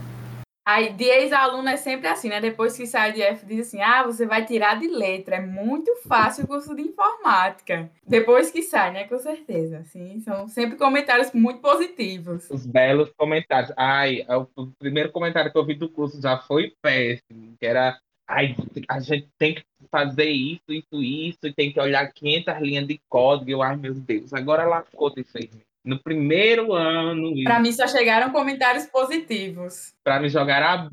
Aí, 0.67 0.95
de 0.95 1.05
ex-aluno 1.05 1.69
é 1.69 1.77
sempre 1.77 2.09
assim, 2.09 2.31
né? 2.31 2.41
Depois 2.41 2.75
que 2.75 2.87
sai 2.87 3.13
de 3.13 3.21
F, 3.21 3.45
diz 3.45 3.69
assim: 3.69 3.83
ah, 3.83 4.03
você 4.03 4.25
vai 4.25 4.47
tirar 4.47 4.81
de 4.81 4.89
letra. 4.89 5.37
É 5.37 5.41
muito 5.41 5.95
fácil 6.09 6.45
o 6.45 6.47
curso 6.47 6.75
de 6.75 6.81
informática. 6.81 7.91
Depois 8.07 8.51
que 8.51 8.63
sai, 8.63 8.91
né? 8.93 9.05
Com 9.05 9.19
certeza. 9.19 9.79
Assim, 9.79 10.21
são 10.21 10.49
sempre 10.49 10.79
comentários 10.79 11.31
muito 11.33 11.61
positivos. 11.61 12.49
Os 12.51 12.65
belos 12.65 13.13
comentários. 13.17 13.73
Ai, 13.77 14.25
o 14.29 14.63
o 14.63 14.73
primeiro 14.79 15.13
comentário 15.13 15.53
que 15.53 15.59
eu 15.59 15.67
vi 15.67 15.75
do 15.75 15.89
curso 15.89 16.21
já 16.23 16.39
foi 16.39 16.73
péssimo. 16.81 17.55
Que 17.61 17.67
era, 17.67 17.99
ai, 18.27 18.57
a 18.89 19.01
gente 19.01 19.29
tem 19.37 19.55
que 19.57 19.65
fazer 19.91 20.31
isso, 20.31 20.65
isso, 20.71 21.03
isso, 21.03 21.39
e 21.45 21.53
tem 21.53 21.73
que 21.73 21.81
olhar 21.81 22.11
500 22.11 22.61
linhas 22.63 22.87
de 22.87 22.99
código. 23.09 23.61
Ai, 23.61 23.77
meu 23.77 23.93
Deus, 23.93 24.33
agora 24.33 24.65
lascou 24.65 25.15
de 25.15 25.23
vez. 25.25 25.51
No 25.85 26.03
primeiro 26.03 26.73
ano, 26.73 27.35
Para 27.45 27.61
mim, 27.61 27.71
só 27.71 27.87
chegaram 27.87 28.31
comentários 28.33 28.87
positivos. 28.87 29.93
para 30.03 30.19
me 30.19 30.31
jogar 30.31 30.63
a. 30.63 30.89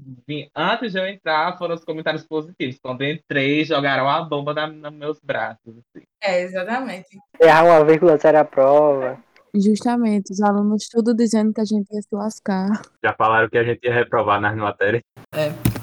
Antes 0.53 0.91
de 0.91 0.99
eu 0.99 1.07
entrar, 1.07 1.57
foram 1.57 1.75
os 1.75 1.85
comentários 1.85 2.25
positivos. 2.25 2.77
Quando 2.83 3.01
eu 3.03 3.11
entrei, 3.13 3.63
jogaram 3.63 4.09
a 4.09 4.21
bomba 4.21 4.53
na, 4.53 4.67
nos 4.67 4.91
meus 4.93 5.19
braços. 5.23 5.61
assim. 5.95 6.05
É, 6.21 6.41
exatamente. 6.41 7.17
Errar 7.39 7.63
uma 7.63 7.85
vírgula 7.85 8.17
zero 8.17 8.39
a 8.39 8.43
prova. 8.45 9.17
Justamente, 9.55 10.31
os 10.31 10.41
alunos 10.41 10.87
tudo 10.89 11.13
dizendo 11.13 11.53
que 11.53 11.61
a 11.61 11.65
gente 11.65 11.87
ia 11.93 12.01
se 12.01 12.13
lascar. 12.13 12.69
Já 13.03 13.13
falaram 13.13 13.49
que 13.49 13.57
a 13.57 13.63
gente 13.63 13.83
ia 13.83 13.93
reprovar 13.93 14.39
nas 14.41 14.55
matérias. 14.55 15.03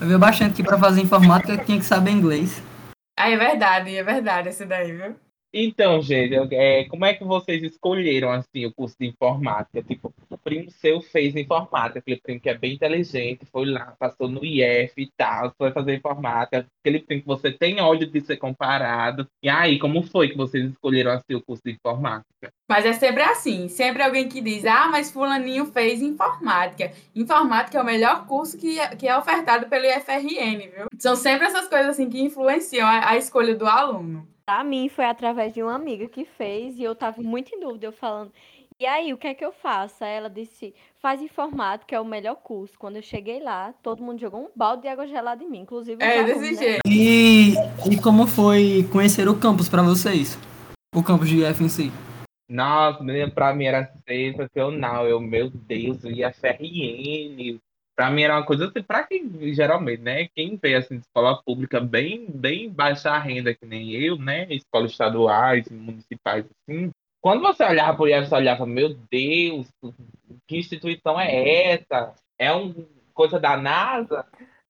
Eu 0.01 0.07
vi 0.07 0.19
bastante 0.19 0.55
que 0.57 0.63
para 0.63 0.79
fazer 0.79 1.01
informática 1.03 1.57
tinha 1.65 1.79
que 1.79 1.85
saber 1.85 2.11
inglês. 2.11 2.63
Ah, 3.19 3.31
é 3.31 3.37
verdade, 3.37 3.97
é 3.97 4.03
verdade 4.03 4.49
esse 4.51 4.65
daí, 4.65 4.93
viu? 4.93 5.17
Então, 5.53 6.03
gente, 6.03 6.35
é, 6.55 6.85
como 6.85 7.07
é 7.07 7.15
que 7.15 7.25
vocês 7.25 7.63
escolheram 7.63 8.31
assim 8.31 8.67
o 8.67 8.75
curso 8.75 8.95
de 9.01 9.07
informática? 9.07 9.83
Tipo, 9.83 10.13
o 10.29 10.37
primo 10.37 10.71
seu 10.71 11.01
fez 11.01 11.35
informática, 11.35 12.01
aquele 12.01 12.21
primo 12.21 12.41
que 12.41 12.51
é 12.51 12.57
bem 12.57 12.75
inteligente, 12.75 13.47
foi 13.51 13.65
lá, 13.65 13.97
passou 13.99 14.29
no 14.29 14.45
IF 14.45 14.93
e 14.99 15.11
tal, 15.17 15.53
foi 15.57 15.73
fazer 15.73 15.97
informática, 15.97 16.67
aquele 16.83 17.01
primo 17.01 17.23
que 17.23 17.27
você 17.27 17.51
tem 17.51 17.81
ódio 17.81 18.07
de 18.07 18.21
ser 18.21 18.37
comparado. 18.37 19.27
E 19.43 19.49
aí, 19.49 19.79
como 19.79 20.03
foi 20.03 20.29
que 20.29 20.37
vocês 20.37 20.71
escolheram 20.71 21.13
assim 21.13 21.35
o 21.35 21.43
curso 21.43 21.63
de 21.65 21.73
informática? 21.73 22.53
Mas 22.69 22.85
é 22.85 22.93
sempre 22.93 23.23
assim, 23.23 23.69
sempre 23.69 24.03
alguém 24.03 24.29
que 24.29 24.43
diz, 24.43 24.67
ah, 24.67 24.89
mas 24.89 25.11
fulaninho 25.11 25.65
fez 25.65 26.03
informática. 26.03 26.93
Informática 27.17 27.79
é 27.79 27.83
o 27.83 27.87
melhor 27.87 28.27
curso 28.27 28.59
que 28.59 28.79
é, 28.79 28.95
que 28.95 29.09
é 29.09 29.17
ofertado 29.17 29.67
pelo 29.69 29.87
IFRN, 29.87 30.69
viu? 30.69 30.87
São 30.99 31.17
sempre 31.17 31.47
essas 31.47 31.69
coisas 31.69 31.89
assim 31.89 32.11
que 32.11 32.21
influenciam 32.21 32.87
a, 32.87 33.11
a 33.11 33.17
escolha 33.17 33.55
do 33.55 33.67
aluno. 33.67 34.29
Pra 34.49 34.65
mim 34.65 34.89
foi 34.89 35.05
através 35.05 35.53
de 35.53 35.63
uma 35.63 35.75
amiga 35.75 36.09
que 36.09 36.25
fez 36.25 36.79
e 36.79 36.83
eu 36.83 36.95
tava 36.95 37.21
muito 37.21 37.55
em 37.55 37.61
dúvida, 37.61 37.85
eu 37.85 37.93
falando, 37.93 38.33
e 38.81 38.87
aí, 38.87 39.13
o 39.13 39.19
que 39.19 39.27
é 39.27 39.35
que 39.35 39.45
eu 39.45 39.53
faço? 39.53 40.03
Aí 40.03 40.15
ela 40.15 40.31
disse, 40.31 40.75
faz 41.03 41.21
informática, 41.21 41.95
é 41.95 42.01
o 42.01 42.05
melhor 42.05 42.37
curso. 42.37 42.79
Quando 42.79 42.97
eu 42.97 43.03
cheguei 43.03 43.41
lá, 43.43 43.75
todo 43.83 44.03
mundo 44.03 44.19
jogou 44.19 44.41
um 44.41 44.49
balde 44.57 44.83
de 44.83 44.89
água 44.89 45.07
gelada 45.07 45.45
em 45.45 45.51
mim, 45.51 45.59
inclusive 45.59 46.03
É 46.03 46.21
alunos, 46.21 46.41
desse 46.41 46.55
né? 46.55 46.63
jeito. 46.63 46.81
E, 46.89 47.53
e 47.93 48.01
como 48.03 48.27
foi 48.27 48.89
conhecer 48.91 49.29
o 49.29 49.39
campus 49.39 49.69
pra 49.69 49.83
vocês? 49.83 50.39
O 50.97 51.03
campus 51.03 51.29
de 51.29 51.45
IF 51.45 51.63
em 51.63 51.69
si. 51.69 51.93
Nossa, 52.49 53.05
menina, 53.05 53.31
pra 53.31 53.53
mim 53.53 53.67
era 53.67 53.93
sensacional. 54.09 55.07
Eu, 55.07 55.21
meu 55.21 55.51
Deus, 55.51 56.03
o 56.05 56.09
IFRN. 56.09 57.61
Pra 57.99 58.13
mim 58.13 58.23
era 58.23 58.37
uma 58.37 58.47
coisa 58.47 58.67
assim, 58.69 58.81
pra 58.81 59.03
quem 59.03 59.53
geralmente, 59.53 60.01
né? 60.01 60.29
Quem 60.29 60.57
veio 60.57 60.79
assim 60.79 60.99
escola 60.99 61.43
pública 61.43 61.81
bem, 61.81 62.27
bem 62.31 62.71
baixa 62.71 63.19
renda, 63.19 63.53
que 63.53 63.67
nem 63.67 63.91
eu, 63.91 64.17
né? 64.17 64.47
Escolas 64.55 64.93
estaduais, 64.93 65.69
municipais, 65.69 66.45
assim. 66.47 66.93
Quando 67.21 67.41
você 67.41 67.65
olhava 67.65 67.97
pro 67.97 68.07
IF, 68.07 68.29
você 68.29 68.37
olhava, 68.37 68.65
meu 68.65 68.95
Deus, 69.11 69.67
que 70.47 70.59
instituição 70.59 71.19
é 71.19 71.73
essa? 71.73 72.15
É 72.39 72.53
uma 72.53 72.73
coisa 73.13 73.41
da 73.41 73.57
NASA? 73.57 74.25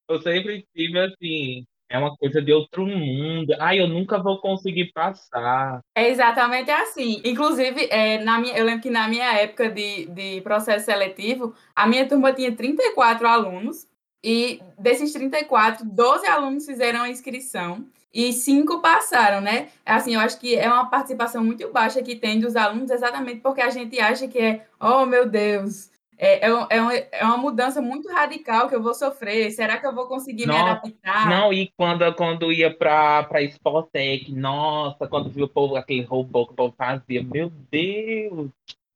Eu 0.08 0.23
sempre 0.23 0.66
tive 0.75 0.99
assim, 0.99 1.66
é 1.90 1.99
uma 1.99 2.16
coisa 2.16 2.40
de 2.42 2.52
outro 2.52 2.87
mundo. 2.87 3.54
Ai, 3.59 3.80
eu 3.80 3.88
nunca 3.88 4.23
vou 4.23 4.40
conseguir 4.40 4.92
passar. 4.92 5.80
É 5.95 6.09
exatamente 6.09 6.71
assim. 6.71 7.21
Inclusive, 7.25 7.88
é, 7.90 8.18
na 8.18 8.38
minha, 8.38 8.57
eu 8.57 8.64
lembro 8.64 8.83
que 8.83 8.90
na 8.90 9.09
minha 9.09 9.33
época 9.35 9.71
de, 9.71 10.07
de 10.07 10.40
processo 10.42 10.85
seletivo, 10.85 11.54
a 11.75 11.87
minha 11.87 12.09
turma 12.09 12.33
tinha 12.33 12.54
34 12.54 13.26
alunos, 13.26 13.87
e 14.23 14.61
desses 14.78 15.12
34, 15.12 15.87
12 15.87 16.26
alunos 16.26 16.66
fizeram 16.66 17.02
a 17.02 17.09
inscrição 17.09 17.87
e 18.12 18.33
cinco 18.33 18.80
passaram, 18.80 19.40
né? 19.40 19.68
Assim, 19.85 20.14
eu 20.14 20.21
acho 20.21 20.40
que 20.40 20.57
é 20.57 20.66
uma 20.66 20.87
participação 20.90 21.45
muito 21.45 21.71
baixa 21.71 22.02
que 22.02 22.16
tem 22.16 22.40
dos 22.40 22.57
alunos, 22.57 22.90
exatamente 22.90 23.40
porque 23.40 23.61
a 23.61 23.71
gente 23.71 24.00
acha 24.00 24.26
que 24.26 24.38
é, 24.38 24.66
oh 24.80 25.07
meu 25.07 25.28
Deus, 25.28 25.90
é, 26.19 26.47
é, 26.47 26.51
é, 26.51 27.09
é 27.13 27.25
uma 27.25 27.37
mudança 27.37 27.81
muito 27.81 28.11
radical 28.11 28.69
que 28.69 28.75
eu 28.75 28.83
vou 28.83 28.93
sofrer. 28.93 29.53
Será 29.53 29.79
que 29.79 29.87
eu 29.87 29.95
vou 29.95 30.09
conseguir 30.09 30.47
me 30.47 30.53
Nossa, 30.53 30.73
adaptar? 30.73 31.31
Não, 31.31 31.53
e 31.53 31.73
quando, 31.77 32.13
quando 32.15 32.53
ia 32.53 32.75
pra 32.75 33.25
Spotec, 33.51 34.33
nossa, 34.33 35.07
quando 35.07 35.31
viu 35.31 35.45
o 35.45 35.49
povo, 35.49 35.77
aquele 35.77 36.03
robô 36.03 36.47
que 36.47 36.53
o 36.53 36.57
povo 36.57 36.75
fazia, 36.77 37.23
meu 37.23 37.51
Deus! 37.71 38.51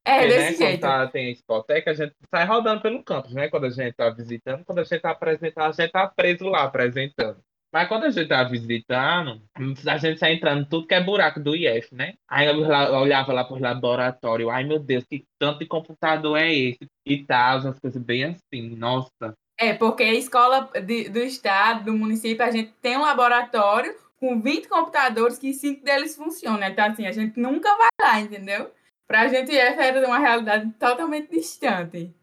É, 0.04 0.22
né, 0.22 0.26
desse 0.26 0.54
quando 0.54 0.68
jeito. 0.68 0.80
tá, 0.80 1.06
tem 1.06 1.32
Spotec, 1.32 1.88
a 1.88 1.94
gente 1.94 2.12
sai 2.28 2.44
rodando 2.44 2.82
pelo 2.82 3.04
campus, 3.04 3.32
né? 3.32 3.48
Quando 3.48 3.66
a 3.66 3.70
gente 3.70 3.94
tá 3.94 4.10
visitando, 4.10 4.64
quando 4.64 4.80
a 4.80 4.84
gente 4.84 5.00
tá 5.00 5.12
apresentando, 5.12 5.68
a 5.68 5.70
gente 5.72 5.92
tá 5.92 6.08
preso 6.08 6.44
lá 6.48 6.64
apresentando. 6.64 7.38
Mas 7.72 7.88
quando 7.88 8.04
a 8.04 8.10
gente 8.10 8.28
tá 8.28 8.44
visitando, 8.44 9.40
a 9.88 9.96
gente 9.96 10.18
sai 10.18 10.34
entrando 10.34 10.68
tudo 10.68 10.86
que 10.86 10.94
é 10.94 11.02
buraco 11.02 11.40
do 11.40 11.56
IF, 11.56 11.94
né? 11.94 12.12
Aí 12.28 12.46
eu 12.46 12.58
olhava 12.58 13.32
lá 13.32 13.44
pros 13.44 13.60
laboratórios, 13.60 14.50
ai 14.50 14.62
meu 14.64 14.78
Deus, 14.78 15.04
que 15.04 15.24
tanto 15.38 15.60
de 15.60 15.66
computador 15.66 16.36
é 16.38 16.52
esse? 16.52 16.86
E 17.06 17.24
tal, 17.24 17.60
umas 17.60 17.78
coisas 17.80 18.02
bem 18.02 18.24
assim, 18.24 18.76
nossa. 18.76 19.34
É, 19.58 19.72
porque 19.72 20.02
a 20.02 20.14
escola 20.14 20.68
de- 20.84 21.08
do 21.08 21.20
estado, 21.20 21.84
do 21.84 21.94
município, 21.94 22.44
a 22.44 22.50
gente 22.50 22.72
tem 22.82 22.96
um 22.96 23.02
laboratório 23.02 23.94
com 24.16 24.40
20 24.40 24.68
computadores 24.68 25.38
que 25.38 25.52
cinco 25.54 25.84
deles 25.84 26.14
funcionam. 26.14 26.66
Então, 26.68 26.84
assim, 26.84 27.06
a 27.06 27.12
gente 27.12 27.38
nunca 27.40 27.74
vai 27.76 27.88
lá, 28.00 28.20
entendeu? 28.20 28.70
Pra 29.06 29.28
gente, 29.28 29.50
IF 29.52 29.78
era 29.80 30.06
uma 30.06 30.18
realidade 30.18 30.70
totalmente 30.78 31.30
distante. 31.30 32.14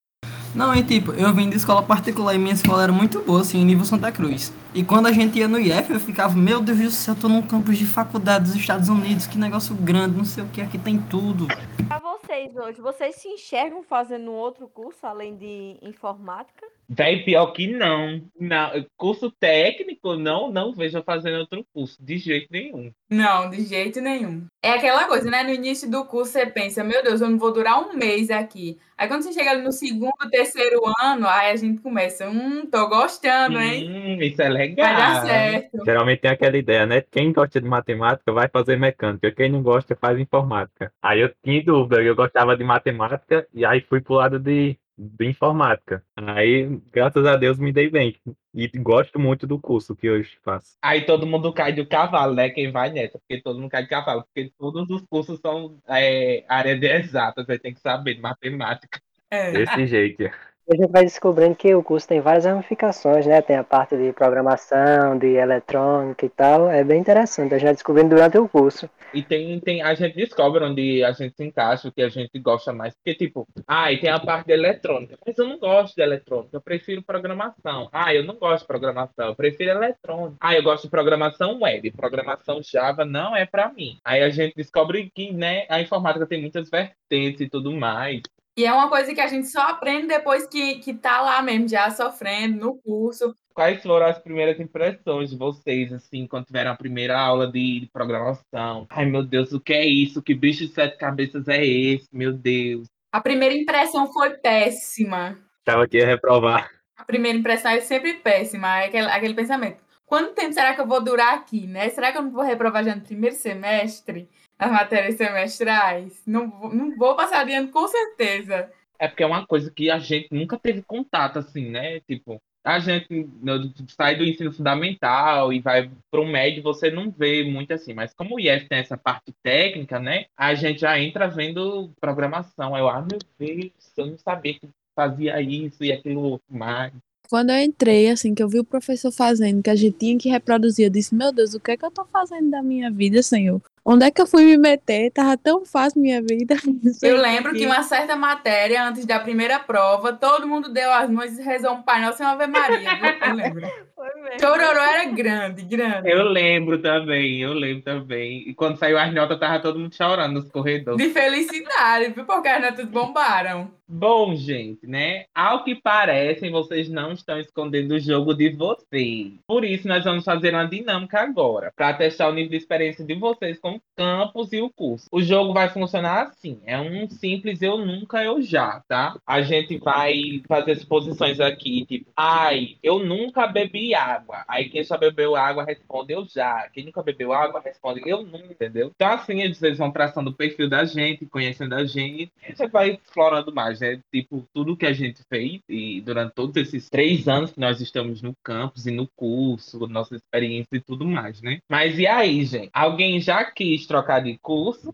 Não, 0.55 0.75
e 0.75 0.83
tipo, 0.83 1.11
eu 1.13 1.31
vim 1.33 1.49
de 1.49 1.57
escola 1.57 1.83
particular 1.83 2.33
e 2.33 2.37
minha 2.37 2.53
escola 2.53 2.83
era 2.83 2.91
muito 2.91 3.21
boa, 3.21 3.41
assim, 3.41 3.59
em 3.59 3.65
nível 3.65 3.85
Santa 3.85 4.11
Cruz. 4.11 4.51
E 4.73 4.83
quando 4.83 5.05
a 5.05 5.11
gente 5.11 5.37
ia 5.37 5.47
no 5.47 5.59
IF, 5.59 5.91
eu 5.91 5.99
ficava, 5.99 6.35
meu 6.35 6.59
Deus 6.59 6.79
do 6.79 6.91
céu, 6.91 7.13
eu 7.13 7.21
tô 7.21 7.29
num 7.29 7.41
campus 7.41 7.77
de 7.77 7.85
faculdade 7.85 8.45
dos 8.45 8.55
Estados 8.55 8.89
Unidos, 8.89 9.27
que 9.27 9.37
negócio 9.37 9.75
grande, 9.75 10.17
não 10.17 10.25
sei 10.25 10.43
o 10.43 10.47
que, 10.47 10.61
aqui 10.61 10.77
tem 10.77 10.97
tudo. 10.97 11.47
Pra 11.87 11.99
vocês 11.99 12.55
hoje, 12.55 12.81
vocês 12.81 13.15
se 13.15 13.27
enxergam 13.27 13.83
fazendo 13.83 14.31
outro 14.31 14.67
curso 14.67 15.05
além 15.05 15.35
de 15.35 15.77
informática? 15.81 16.65
Véi, 16.91 17.23
pior 17.23 17.47
que 17.47 17.67
não. 17.67 18.19
não. 18.39 18.71
Curso 18.97 19.29
técnico, 19.29 20.15
não, 20.15 20.51
não 20.51 20.73
vejo 20.73 21.03
fazendo 21.03 21.39
outro 21.39 21.63
curso, 21.71 22.03
de 22.03 22.17
jeito 22.17 22.47
nenhum. 22.51 22.91
Não, 23.07 23.47
de 23.49 23.63
jeito 23.63 24.01
nenhum. 24.01 24.47
É 24.61 24.71
aquela 24.71 25.05
coisa, 25.05 25.29
né? 25.29 25.43
No 25.43 25.51
início 25.51 25.89
do 25.89 26.03
curso 26.05 26.31
você 26.31 26.47
pensa, 26.47 26.83
meu 26.83 27.03
Deus, 27.03 27.21
eu 27.21 27.29
não 27.29 27.37
vou 27.37 27.53
durar 27.53 27.79
um 27.79 27.93
mês 27.93 28.31
aqui. 28.31 28.79
Aí 28.97 29.07
quando 29.07 29.21
você 29.21 29.31
chega 29.31 29.57
no 29.57 29.71
segundo, 29.71 30.11
terceiro 30.29 30.81
ano, 31.01 31.27
aí 31.27 31.51
a 31.51 31.55
gente 31.55 31.81
começa, 31.81 32.27
hum, 32.27 32.65
tô 32.69 32.89
gostando, 32.89 33.57
hein? 33.59 33.89
Hum, 33.89 34.21
isso 34.21 34.41
é 34.41 34.49
legal. 34.49 34.87
Vai 34.87 34.97
dar 34.97 35.25
certo. 35.25 35.85
Geralmente 35.85 36.19
tem 36.19 36.31
aquela 36.31 36.57
ideia, 36.57 36.85
né? 36.85 37.01
Quem 37.09 37.31
gosta 37.31 37.61
de 37.61 37.67
matemática 37.67 38.31
vai 38.33 38.49
fazer 38.49 38.77
mecânica, 38.77 39.31
quem 39.31 39.49
não 39.49 39.61
gosta 39.61 39.95
faz 39.95 40.19
informática. 40.19 40.91
Aí 41.01 41.21
eu 41.21 41.31
tinha 41.43 41.63
dúvida, 41.63 42.01
eu 42.01 42.15
gostava 42.15 42.57
de 42.57 42.63
matemática 42.63 43.47
e 43.53 43.63
aí 43.63 43.79
fui 43.81 44.01
pro 44.01 44.15
lado 44.15 44.39
de, 44.39 44.77
de 44.99 45.29
informática. 45.29 46.03
Aí, 46.15 46.67
graças 46.91 47.25
a 47.25 47.37
Deus, 47.37 47.57
me 47.57 47.71
dei 47.71 47.89
bem. 47.89 48.17
E 48.53 48.67
gosto 48.67 49.17
muito 49.17 49.47
do 49.47 49.57
curso 49.57 49.95
que 49.95 50.09
hoje 50.09 50.37
faço. 50.43 50.77
Aí 50.81 51.05
todo 51.05 51.25
mundo 51.25 51.53
cai 51.53 51.71
do 51.71 51.85
cavalo, 51.85 52.35
né? 52.35 52.49
Quem 52.49 52.69
vai 52.69 52.91
nessa, 52.91 53.17
porque 53.17 53.41
todo 53.41 53.59
mundo 53.59 53.69
cai 53.69 53.83
de 53.83 53.89
cavalo, 53.89 54.23
porque 54.23 54.51
todos 54.57 54.89
os 54.89 55.01
cursos 55.09 55.39
são 55.39 55.79
é, 55.87 56.43
área 56.49 56.77
de 56.77 56.87
exatas, 56.87 57.49
aí 57.49 57.57
tem 57.57 57.73
que 57.73 57.79
saber 57.79 58.15
de 58.15 58.21
matemática. 58.21 58.99
É. 59.31 59.51
Desse 59.51 59.85
jeito. 59.87 60.29
A 60.71 60.75
gente 60.75 60.91
vai 60.91 61.03
descobrindo 61.03 61.55
que 61.55 61.73
o 61.73 61.81
curso 61.81 62.07
tem 62.07 62.21
várias 62.21 62.45
ramificações, 62.45 63.25
né? 63.25 63.41
Tem 63.41 63.55
a 63.55 63.63
parte 63.63 63.97
de 63.97 64.13
programação, 64.13 65.17
de 65.17 65.29
eletrônica 65.33 66.23
e 66.23 66.29
tal. 66.29 66.69
É 66.69 66.83
bem 66.83 67.01
interessante, 67.01 67.55
a 67.55 67.57
gente 67.57 67.65
vai 67.65 67.73
descobrindo 67.73 68.09
durante 68.09 68.37
o 68.37 68.47
curso. 68.47 68.87
E 69.11 69.23
tem, 69.23 69.59
tem, 69.59 69.81
a 69.81 69.95
gente 69.95 70.15
descobre 70.15 70.63
onde 70.63 71.03
a 71.03 71.11
gente 71.11 71.35
se 71.35 71.43
encaixa, 71.43 71.87
o 71.87 71.91
que 71.91 72.03
a 72.03 72.09
gente 72.09 72.37
gosta 72.37 72.71
mais. 72.71 72.93
Porque, 72.93 73.15
tipo, 73.15 73.47
ah, 73.67 73.91
e 73.91 73.99
tem 73.99 74.11
a 74.11 74.19
parte 74.19 74.45
de 74.45 74.53
eletrônica. 74.53 75.17
Mas 75.25 75.35
eu 75.39 75.47
não 75.47 75.57
gosto 75.57 75.95
de 75.95 76.03
eletrônica, 76.03 76.55
eu 76.55 76.61
prefiro 76.61 77.01
programação. 77.01 77.89
Ah, 77.91 78.13
eu 78.13 78.23
não 78.23 78.35
gosto 78.35 78.61
de 78.61 78.67
programação, 78.67 79.29
eu 79.29 79.35
prefiro 79.35 79.71
eletrônica. 79.71 80.37
Ah, 80.39 80.53
eu 80.53 80.61
gosto 80.61 80.83
de 80.83 80.91
programação 80.91 81.59
web. 81.59 81.89
Programação 81.93 82.61
Java 82.61 83.03
não 83.03 83.35
é 83.35 83.43
pra 83.43 83.73
mim. 83.73 83.97
Aí 84.05 84.21
a 84.21 84.29
gente 84.29 84.53
descobre 84.55 85.11
que, 85.15 85.33
né, 85.33 85.65
a 85.67 85.81
informática 85.81 86.27
tem 86.27 86.39
muitas 86.39 86.69
vertentes 86.69 87.41
e 87.41 87.49
tudo 87.49 87.71
mais. 87.71 88.21
E 88.59 88.65
é 88.65 88.73
uma 88.73 88.89
coisa 88.89 89.13
que 89.13 89.21
a 89.21 89.27
gente 89.27 89.47
só 89.47 89.61
aprende 89.61 90.07
depois 90.07 90.45
que, 90.45 90.79
que 90.79 90.93
tá 90.93 91.21
lá 91.21 91.41
mesmo, 91.41 91.69
já 91.69 91.89
sofrendo 91.91 92.57
no 92.57 92.75
curso. 92.75 93.33
Quais 93.53 93.81
foram 93.81 94.05
as 94.05 94.19
primeiras 94.19 94.59
impressões 94.59 95.29
de 95.29 95.37
vocês, 95.37 95.93
assim, 95.93 96.27
quando 96.27 96.47
tiveram 96.47 96.71
a 96.71 96.75
primeira 96.75 97.17
aula 97.17 97.49
de, 97.49 97.79
de 97.79 97.87
programação? 97.87 98.85
Ai, 98.89 99.05
meu 99.05 99.23
Deus, 99.23 99.53
o 99.53 99.61
que 99.61 99.71
é 99.71 99.85
isso? 99.85 100.21
Que 100.21 100.35
bicho 100.35 100.67
de 100.67 100.73
sete 100.73 100.97
cabeças 100.97 101.47
é 101.47 101.65
esse? 101.65 102.09
Meu 102.11 102.33
Deus. 102.33 102.85
A 103.13 103.21
primeira 103.21 103.55
impressão 103.55 104.11
foi 104.11 104.31
péssima. 104.31 105.37
Tava 105.63 105.85
aqui 105.85 106.03
a 106.03 106.05
reprovar. 106.05 106.69
A 106.97 107.05
primeira 107.05 107.37
impressão 107.37 107.71
é 107.71 107.79
sempre 107.79 108.15
péssima, 108.15 108.81
é 108.81 108.87
aquele, 108.87 109.07
aquele 109.07 109.33
pensamento. 109.35 109.77
Quanto 110.05 110.33
tempo 110.33 110.51
será 110.51 110.73
que 110.73 110.81
eu 110.81 110.87
vou 110.87 111.01
durar 111.01 111.33
aqui, 111.33 111.65
né? 111.65 111.87
Será 111.91 112.11
que 112.11 112.17
eu 112.17 112.23
não 112.23 112.31
vou 112.31 112.43
reprovar 112.43 112.83
já 112.83 112.93
no 112.93 113.03
primeiro 113.03 113.37
semestre? 113.37 114.27
Nas 114.59 114.71
matérias 114.71 115.15
semestrais? 115.15 116.21
Não, 116.25 116.49
vou- 116.49 116.73
não 116.73 116.95
vou 116.97 117.15
passar 117.15 117.45
de 117.45 117.53
ano 117.53 117.69
com 117.69 117.87
certeza. 117.87 118.69
É 118.99 119.07
porque 119.07 119.23
é 119.23 119.25
uma 119.25 119.45
coisa 119.47 119.71
que 119.71 119.89
a 119.89 119.97
gente 119.99 120.27
nunca 120.31 120.57
teve 120.59 120.81
contato, 120.81 121.39
assim, 121.39 121.69
né? 121.69 122.01
Tipo, 122.01 122.41
a 122.65 122.77
gente 122.79 123.07
no- 123.41 123.71
sai 123.87 124.17
do 124.17 124.25
ensino 124.25 124.51
fundamental 124.51 125.53
e 125.53 125.61
vai 125.61 125.89
para 126.11 126.19
o 126.19 126.27
médio, 126.27 126.61
você 126.61 126.91
não 126.91 127.09
vê 127.09 127.43
muito 127.43 127.71
assim. 127.73 127.93
Mas 127.93 128.13
como 128.13 128.35
o 128.35 128.39
IF 128.39 128.67
tem 128.67 128.79
essa 128.79 128.97
parte 128.97 129.33
técnica, 129.41 129.97
né? 129.99 130.25
A 130.35 130.53
gente 130.53 130.81
já 130.81 130.99
entra 130.99 131.27
vendo 131.29 131.89
programação. 132.01 132.75
Aí 132.75 132.81
Eu, 132.81 132.89
ah, 132.89 133.01
meu 133.01 133.19
Deus, 133.39 133.71
eu 133.95 134.05
não 134.07 134.17
sabia 134.17 134.53
que 134.55 134.67
fazia 134.93 135.39
isso 135.41 135.81
e 135.83 135.93
aquilo 135.93 136.21
outro 136.21 136.53
mais. 136.53 136.91
Quando 137.29 137.51
eu 137.51 137.59
entrei, 137.59 138.09
assim, 138.09 138.33
que 138.35 138.41
eu 138.41 138.49
vi 138.49 138.59
o 138.59 138.65
professor 138.65 139.11
fazendo, 139.11 139.61
que 139.63 139.69
a 139.69 139.75
gente 139.75 139.97
tinha 139.97 140.17
que 140.17 140.27
reproduzir, 140.29 140.85
eu 140.87 140.89
disse, 140.89 141.13
meu 141.15 141.31
Deus, 141.31 141.53
o 141.53 141.59
que 141.59 141.71
é 141.71 141.77
que 141.77 141.85
eu 141.85 141.91
tô 141.91 142.03
fazendo 142.05 142.49
da 142.49 142.61
minha 142.63 142.91
vida, 142.91 143.21
Senhor? 143.21 143.61
Onde 143.91 144.05
é 144.05 144.11
que 144.11 144.21
eu 144.21 144.27
fui 144.27 144.45
me 144.45 144.55
meter? 144.55 145.09
Tava 145.09 145.35
tão 145.35 145.65
fácil 145.65 145.99
minha 145.99 146.21
vida. 146.21 146.55
Eu 147.01 147.17
lembro 147.17 147.53
que 147.53 147.65
uma 147.65 147.81
certa 147.81 148.15
matéria, 148.15 148.87
antes 148.87 149.03
da 149.03 149.19
primeira 149.19 149.57
prova, 149.57 150.13
todo 150.13 150.47
mundo 150.47 150.71
deu 150.71 150.91
as 150.93 151.09
mãos 151.09 151.35
e 151.39 151.41
rezou 151.41 151.73
um 151.73 151.81
Pai 151.81 151.99
Nosso 151.99 152.21
e 152.21 152.23
uma 152.23 152.33
Ave 152.33 152.45
Maria. 152.45 152.87
Eu 153.27 153.33
lembro. 153.33 153.61
Foi 153.99 154.39
Chororô 154.39 154.79
era 154.79 155.05
grande, 155.05 155.63
grande. 155.63 156.09
Eu 156.09 156.23
lembro 156.23 156.81
também, 156.81 157.41
eu 157.41 157.51
lembro 157.51 157.83
também. 157.83 158.47
E 158.47 158.53
quando 158.53 158.77
saiu 158.77 158.97
as 158.97 159.13
notas, 159.13 159.37
tava 159.37 159.59
todo 159.59 159.77
mundo 159.77 159.93
chorando 159.93 160.35
nos 160.35 160.49
corredores. 160.49 161.05
De 161.05 161.11
felicidade, 161.11 162.13
viu? 162.13 162.23
Porque 162.23 162.47
as 162.47 162.61
notas 162.61 162.85
bombaram. 162.85 163.69
Bom, 163.85 164.35
gente, 164.35 164.85
né? 164.87 165.25
Ao 165.33 165.63
que 165.63 165.75
parecem, 165.75 166.51
vocês 166.51 166.87
não 166.87 167.11
estão 167.11 167.39
escondendo 167.39 167.95
o 167.95 167.99
jogo 167.99 168.33
de 168.33 168.51
vocês. 168.51 169.33
Por 169.47 169.65
isso, 169.65 169.87
nós 169.87 170.03
vamos 170.03 170.23
fazer 170.23 170.53
uma 170.53 170.65
dinâmica 170.65 171.19
agora, 171.19 171.73
para 171.75 171.93
testar 171.95 172.29
o 172.29 172.33
nível 172.33 172.51
de 172.51 172.57
experiência 172.57 173.03
de 173.03 173.15
vocês 173.15 173.59
com 173.59 173.71
o 173.71 173.78
campus 173.95 174.53
e 174.53 174.61
o 174.61 174.69
curso. 174.69 175.07
O 175.11 175.21
jogo 175.21 175.53
vai 175.53 175.69
funcionar 175.69 176.27
assim: 176.27 176.59
é 176.65 176.79
um 176.79 177.09
simples 177.09 177.61
eu 177.61 177.77
nunca, 177.77 178.23
eu 178.23 178.41
já, 178.41 178.81
tá? 178.87 179.17
A 179.25 179.41
gente 179.41 179.77
vai 179.77 180.41
fazer 180.47 180.73
exposições 180.73 181.39
aqui, 181.39 181.85
tipo, 181.85 182.11
ai, 182.15 182.77
eu 182.83 182.99
nunca 182.99 183.47
bebi 183.47 183.93
água. 183.93 184.43
Aí 184.47 184.69
quem 184.69 184.83
já 184.83 184.97
bebeu 184.97 185.35
água 185.35 185.63
responde 185.63 186.13
eu 186.13 186.25
já. 186.25 186.69
Quem 186.73 186.85
nunca 186.85 187.01
bebeu 187.01 187.33
água 187.33 187.61
responde 187.61 188.01
eu 188.05 188.23
nunca, 188.23 188.51
entendeu? 188.51 188.91
Então, 188.95 189.09
assim, 189.09 189.53
vocês 189.53 189.77
vão 189.77 189.91
traçando 189.91 190.29
o 190.29 190.33
perfil 190.33 190.69
da 190.69 190.85
gente, 190.85 191.25
conhecendo 191.25 191.75
a 191.75 191.85
gente, 191.85 192.31
e 192.47 192.55
você 192.55 192.67
vai 192.67 192.91
explorando 192.91 193.53
mais 193.53 193.79
né? 193.79 193.99
Tipo, 194.11 194.45
tudo 194.53 194.75
que 194.77 194.85
a 194.85 194.93
gente 194.93 195.21
fez 195.29 195.61
e 195.67 196.01
durante 196.01 196.33
todos 196.33 196.55
esses 196.55 196.89
três 196.89 197.27
anos 197.27 197.51
que 197.51 197.59
nós 197.59 197.81
estamos 197.81 198.21
no 198.21 198.35
campus 198.43 198.85
e 198.85 198.91
no 198.91 199.07
curso, 199.15 199.87
nossa 199.87 200.15
experiência 200.15 200.75
e 200.75 200.79
tudo 200.79 201.05
mais, 201.05 201.41
né? 201.41 201.59
Mas 201.69 201.97
e 201.97 202.07
aí, 202.07 202.43
gente? 202.45 202.69
Alguém 202.73 203.19
já 203.19 203.43
quis 203.45 203.68
trocar 203.87 204.21
de 204.21 204.37
curso? 204.39 204.93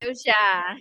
Eu 0.00 0.12
já. 0.14 0.76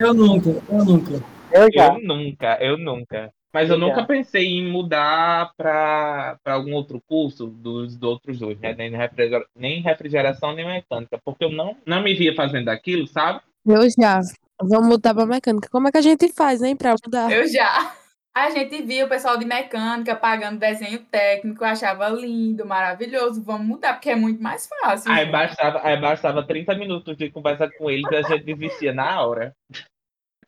Eu 0.00 0.14
nunca, 0.14 0.50
eu 0.50 0.84
nunca. 0.84 1.12
Eu 1.52 1.68
já. 1.72 1.88
Eu 1.94 2.00
nunca, 2.02 2.58
eu 2.60 2.78
nunca. 2.78 3.32
Mas 3.52 3.68
eu 3.70 3.76
Eu 3.76 3.80
já. 3.80 3.86
nunca 3.86 4.04
pensei 4.04 4.46
em 4.46 4.70
mudar 4.70 5.52
para 5.56 6.38
algum 6.44 6.74
outro 6.74 7.00
curso 7.08 7.46
dos, 7.46 7.96
dos 7.96 8.02
outros 8.08 8.38
dois, 8.38 8.58
né? 8.60 8.74
Nem, 8.74 8.90
refrigera- 8.90 9.46
nem 9.56 9.80
refrigeração, 9.80 10.54
nem 10.54 10.66
mecânica, 10.66 11.18
porque 11.24 11.44
eu 11.44 11.50
não, 11.50 11.76
não 11.86 12.02
me 12.02 12.14
via 12.14 12.34
fazendo 12.34 12.68
aquilo, 12.68 13.06
sabe? 13.06 13.40
Eu 13.66 13.82
já. 13.98 14.20
Vamos 14.60 14.88
mudar 14.88 15.14
pra 15.14 15.24
mecânica. 15.24 15.68
Como 15.70 15.88
é 15.88 15.92
que 15.92 15.98
a 15.98 16.02
gente 16.02 16.32
faz, 16.32 16.62
hein, 16.62 16.76
pra 16.76 16.94
mudar? 17.04 17.30
Eu 17.32 17.46
já. 17.48 17.94
A 18.38 18.50
gente 18.50 18.82
via 18.82 19.04
o 19.04 19.08
pessoal 19.08 19.36
de 19.36 19.44
mecânica 19.44 20.14
pagando 20.14 20.60
desenho 20.60 21.00
técnico, 21.06 21.64
achava 21.64 22.08
lindo, 22.08 22.64
maravilhoso. 22.64 23.42
Vamos 23.42 23.66
mudar, 23.66 23.94
porque 23.94 24.10
é 24.10 24.14
muito 24.14 24.40
mais 24.40 24.68
fácil. 24.68 25.10
Aí 25.10 25.26
bastava, 25.26 25.80
aí 25.82 26.00
bastava 26.00 26.46
30 26.46 26.74
minutos 26.76 27.16
de 27.16 27.30
conversa 27.30 27.68
com 27.68 27.90
eles 27.90 28.08
e 28.10 28.16
a 28.16 28.22
gente 28.22 28.44
desistia 28.44 28.94
na 28.94 29.20
hora. 29.20 29.52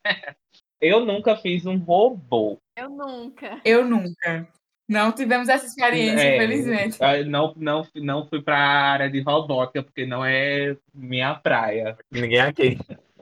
Eu 0.79 1.05
nunca 1.05 1.35
fiz 1.35 1.65
um 1.65 1.77
robô. 1.77 2.57
Eu 2.75 2.89
nunca. 2.89 3.61
Eu 3.63 3.85
nunca. 3.85 4.47
Não 4.89 5.11
tivemos 5.11 5.47
essa 5.47 5.65
experiência, 5.65 6.21
É, 6.21 6.35
infelizmente. 6.35 6.97
Não, 7.27 7.53
não, 7.55 7.87
não 7.95 8.27
fui 8.27 8.41
para 8.41 8.57
a 8.57 8.91
área 8.91 9.09
de 9.09 9.21
robótica, 9.21 9.83
porque 9.83 10.05
não 10.05 10.25
é 10.25 10.75
minha 10.93 11.35
praia. 11.35 11.95
Ninguém 12.09 12.41
aqui. 12.41 12.77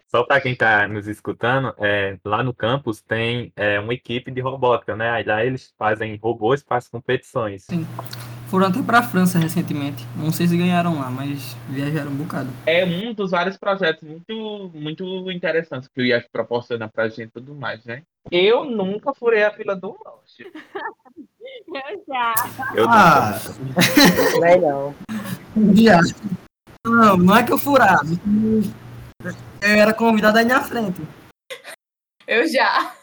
Só 0.10 0.24
para 0.24 0.42
quem 0.42 0.54
está 0.54 0.88
nos 0.88 1.08
escutando, 1.08 1.72
é, 1.78 2.18
lá 2.26 2.42
no 2.42 2.52
campus 2.52 3.00
tem 3.00 3.54
é, 3.56 3.80
uma 3.80 3.94
equipe 3.94 4.32
de 4.32 4.42
robótica, 4.42 4.96
né? 4.96 5.12
Aí 5.12 5.24
lá 5.24 5.46
eles 5.46 5.72
fazem 5.78 6.18
robôs 6.22 6.64
para 6.64 6.78
as 6.78 6.88
competições. 6.88 7.68
Foram 8.48 8.66
até 8.66 8.82
pra 8.82 9.04
França 9.04 9.38
recentemente. 9.38 10.04
Não 10.16 10.32
sei 10.32 10.48
se 10.48 10.58
ganharam 10.58 11.00
lá, 11.00 11.12
mas 11.12 11.56
viajaram 11.70 12.10
um 12.10 12.16
bocado. 12.16 12.50
É 12.66 12.84
um 12.84 13.14
dos 13.14 13.30
vários 13.30 13.56
projetos 13.56 14.02
muito, 14.02 14.72
muito 14.74 15.30
interessantes 15.30 15.88
que 15.88 16.02
o 16.02 16.04
IF 16.06 16.28
proporciona 16.32 16.90
pra 16.90 17.08
gente 17.08 17.26
e 17.26 17.28
tudo 17.28 17.54
mais, 17.54 17.86
né? 17.86 18.02
Eu 18.32 18.66
nunca 18.66 19.14
furei 19.14 19.44
a 19.44 19.52
fila 19.52 19.76
do 19.76 19.90
lanche. 20.04 20.52
Eu 21.68 22.04
já. 22.08 22.34
Eu 22.74 22.86
Ah. 22.90 23.40
Também 24.34 24.58
não. 24.62 24.96
Já. 25.76 26.00
Não, 26.84 27.18
não 27.18 27.38
é 27.38 27.44
que 27.44 27.54
eu 27.54 27.60
furava. 27.60 28.02
Eu 29.22 29.76
era 29.76 29.94
convidado 29.94 30.38
aí 30.38 30.46
na 30.46 30.64
frente. 30.64 31.02
Eu 32.26 32.48
já. 32.48 32.96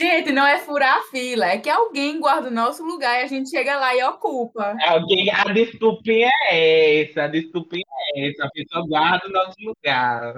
Gente, 0.00 0.30
não 0.30 0.46
é 0.46 0.58
furar 0.58 0.98
a 0.98 1.02
fila, 1.10 1.46
é 1.46 1.58
que 1.58 1.68
alguém 1.68 2.20
guarda 2.20 2.46
o 2.46 2.52
nosso 2.52 2.84
lugar 2.84 3.18
e 3.18 3.24
a 3.24 3.26
gente 3.26 3.50
chega 3.50 3.76
lá 3.76 3.96
e 3.96 4.04
ocupa. 4.04 4.76
Alguém, 4.86 5.28
a 5.28 5.42
desculpinha 5.52 6.30
é 6.48 7.02
essa, 7.02 7.24
a 7.24 7.26
desculpinha 7.26 7.82
é 8.14 8.30
essa, 8.30 8.44
a 8.44 8.50
pessoa 8.50 8.86
guarda 8.86 9.26
o 9.26 9.32
nosso 9.32 9.56
lugar. 9.60 10.34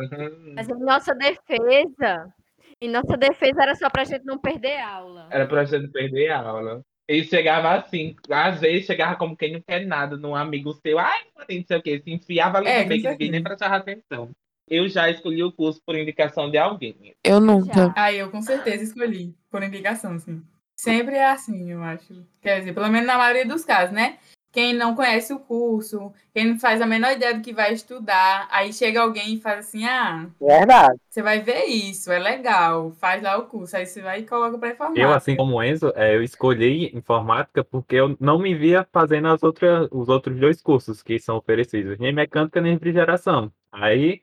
Mas 0.54 0.66
em 0.66 0.78
nossa 0.78 1.14
defesa, 1.14 2.32
em 2.80 2.88
nossa 2.88 3.18
defesa 3.18 3.62
era 3.62 3.74
só 3.74 3.90
pra 3.90 4.04
gente 4.04 4.24
não 4.24 4.38
perder 4.38 4.80
aula. 4.80 5.28
Era 5.30 5.46
pra 5.46 5.66
gente 5.66 5.88
perder 5.88 6.30
a 6.30 6.40
aula. 6.40 6.80
Ele 7.06 7.24
chegava 7.24 7.74
assim, 7.74 8.16
às 8.30 8.60
vezes 8.60 8.86
chegava 8.86 9.16
como 9.16 9.36
quem 9.36 9.52
não 9.52 9.60
quer 9.60 9.84
nada 9.84 10.16
num 10.16 10.34
amigo 10.34 10.72
seu, 10.72 10.98
ai, 10.98 11.20
não 11.36 11.44
sei 11.44 11.76
o 11.76 11.82
que, 11.82 12.00
se 12.00 12.10
enfiava 12.10 12.56
ali 12.56 12.68
É, 12.68 12.82
no 12.82 12.88
meio 12.88 13.02
que 13.02 13.08
ninguém 13.08 13.30
nem 13.32 13.42
prestava 13.42 13.76
atenção. 13.76 14.30
Eu 14.70 14.88
já 14.88 15.10
escolhi 15.10 15.42
o 15.42 15.50
curso 15.50 15.82
por 15.84 15.96
indicação 15.96 16.48
de 16.48 16.56
alguém. 16.56 17.12
Eu 17.24 17.40
nunca. 17.40 17.92
Aí 17.96 18.18
eu 18.18 18.30
com 18.30 18.40
certeza 18.40 18.84
escolhi, 18.84 19.34
por 19.50 19.64
indicação, 19.64 20.12
assim. 20.12 20.40
Sempre 20.76 21.16
é 21.16 21.28
assim, 21.28 21.72
eu 21.72 21.82
acho. 21.82 22.24
Quer 22.40 22.60
dizer, 22.60 22.72
pelo 22.72 22.88
menos 22.88 23.06
na 23.06 23.18
maioria 23.18 23.44
dos 23.44 23.64
casos, 23.64 23.92
né? 23.92 24.18
Quem 24.52 24.72
não 24.72 24.96
conhece 24.96 25.32
o 25.32 25.38
curso, 25.38 26.12
quem 26.34 26.46
não 26.46 26.58
faz 26.58 26.80
a 26.80 26.86
menor 26.86 27.12
ideia 27.12 27.34
do 27.34 27.40
que 27.40 27.52
vai 27.52 27.72
estudar, 27.72 28.48
aí 28.50 28.72
chega 28.72 29.00
alguém 29.00 29.34
e 29.34 29.40
faz 29.40 29.60
assim: 29.60 29.84
ah, 29.84 30.28
Verdade. 30.40 30.98
você 31.08 31.22
vai 31.22 31.40
ver 31.40 31.66
isso, 31.66 32.10
é 32.10 32.18
legal, 32.18 32.90
faz 32.92 33.22
lá 33.22 33.36
o 33.38 33.46
curso. 33.46 33.76
Aí 33.76 33.86
você 33.86 34.00
vai 34.00 34.20
e 34.20 34.26
coloca 34.26 34.58
pra 34.58 34.70
informar. 34.70 34.98
Eu, 34.98 35.12
assim 35.12 35.36
como 35.36 35.56
o 35.56 35.62
Enzo, 35.62 35.92
é, 35.94 36.16
eu 36.16 36.22
escolhi 36.22 36.96
informática 36.96 37.62
porque 37.62 37.96
eu 37.96 38.16
não 38.18 38.38
me 38.38 38.54
via 38.54 38.86
fazendo 38.92 39.28
as 39.28 39.42
outras, 39.42 39.88
os 39.92 40.08
outros 40.08 40.38
dois 40.38 40.60
cursos 40.60 41.02
que 41.02 41.18
são 41.18 41.36
oferecidos, 41.36 41.98
nem 41.98 42.12
mecânica 42.12 42.60
nem 42.60 42.72
refrigeração. 42.72 43.52
Aí 43.70 44.22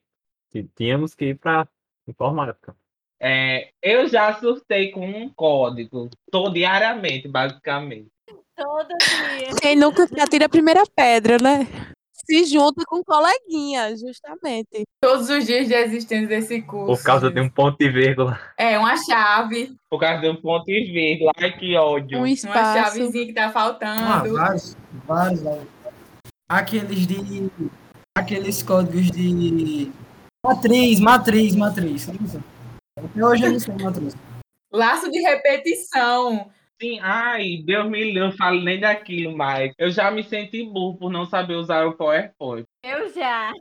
t- 0.51 0.67
tínhamos 0.75 1.13
que 1.15 1.25
ir 1.25 1.36
para 1.39 1.67
informática. 2.07 2.75
É, 3.19 3.69
eu 3.81 4.07
já 4.07 4.33
surtei 4.39 4.91
com 4.91 5.07
um 5.10 5.29
código, 5.29 6.10
todo 6.31 6.53
diariamente, 6.53 7.27
basicamente. 7.27 8.07
Todo 8.55 8.88
dia. 8.88 9.49
Quem 9.62 9.75
nunca 9.75 10.03
atira 10.21 10.45
a 10.45 10.49
primeira 10.49 10.83
pedra, 10.95 11.38
né? 11.41 11.67
Se 12.29 12.43
junta 12.45 12.83
com 12.86 13.01
coleguinha, 13.03 13.95
justamente. 13.95 14.83
Todos 15.01 15.29
os 15.29 15.45
dias 15.45 15.67
de 15.67 15.73
existência 15.75 16.27
desse 16.27 16.62
curso. 16.62 16.97
Por 16.97 17.03
causa 17.03 17.31
de 17.31 17.39
um 17.39 17.49
ponto 17.49 17.81
e 17.81 17.89
vírgula. 17.89 18.38
É, 18.57 18.77
uma 18.77 18.97
chave, 18.97 19.75
Por 19.89 19.99
causa 19.99 20.21
de 20.21 20.29
um 20.29 20.36
ponto 20.36 20.69
e 20.69 20.91
vírgula. 20.91 21.31
Ai, 21.38 21.57
que 21.57 21.75
ódio. 21.77 22.17
Um 22.17 22.21
uma 22.21 22.29
espaço. 22.29 22.83
chavezinha 22.97 23.25
que 23.27 23.33
tá 23.33 23.45
Ah, 23.45 23.51
faltando. 23.51 24.33
vários, 24.33 24.75
vários, 25.05 25.41
vários. 25.41 25.67
Aqueles 26.49 27.07
de. 27.07 27.49
Aqueles 28.17 28.62
códigos 28.63 29.10
de. 29.12 29.91
Matriz, 30.47 31.01
matriz, 31.01 31.55
matriz. 31.57 32.07
Até 32.97 33.25
hoje 33.25 33.43
eu 33.43 33.51
não 33.51 33.60
sei 33.60 33.75
matriz. 33.83 34.15
Laço 34.71 35.12
de 35.12 35.19
repetição. 35.19 36.49
Sim, 36.81 36.99
ai, 37.01 37.62
Deus 37.65 37.89
me 37.89 38.01
livre, 38.01 38.19
eu 38.21 38.25
não 38.27 38.31
falo 38.31 38.62
nem 38.62 38.79
daquilo 38.79 39.36
mais. 39.36 39.73
Eu 39.77 39.91
já 39.91 40.10
me 40.10 40.23
senti 40.23 40.63
burro 40.63 40.97
por 40.97 41.12
não 41.12 41.25
saber 41.25 41.55
usar 41.55 41.86
o 41.86 41.97
PowerPoint. 41.97 42.65
Eu 42.81 43.13
já. 43.13 43.51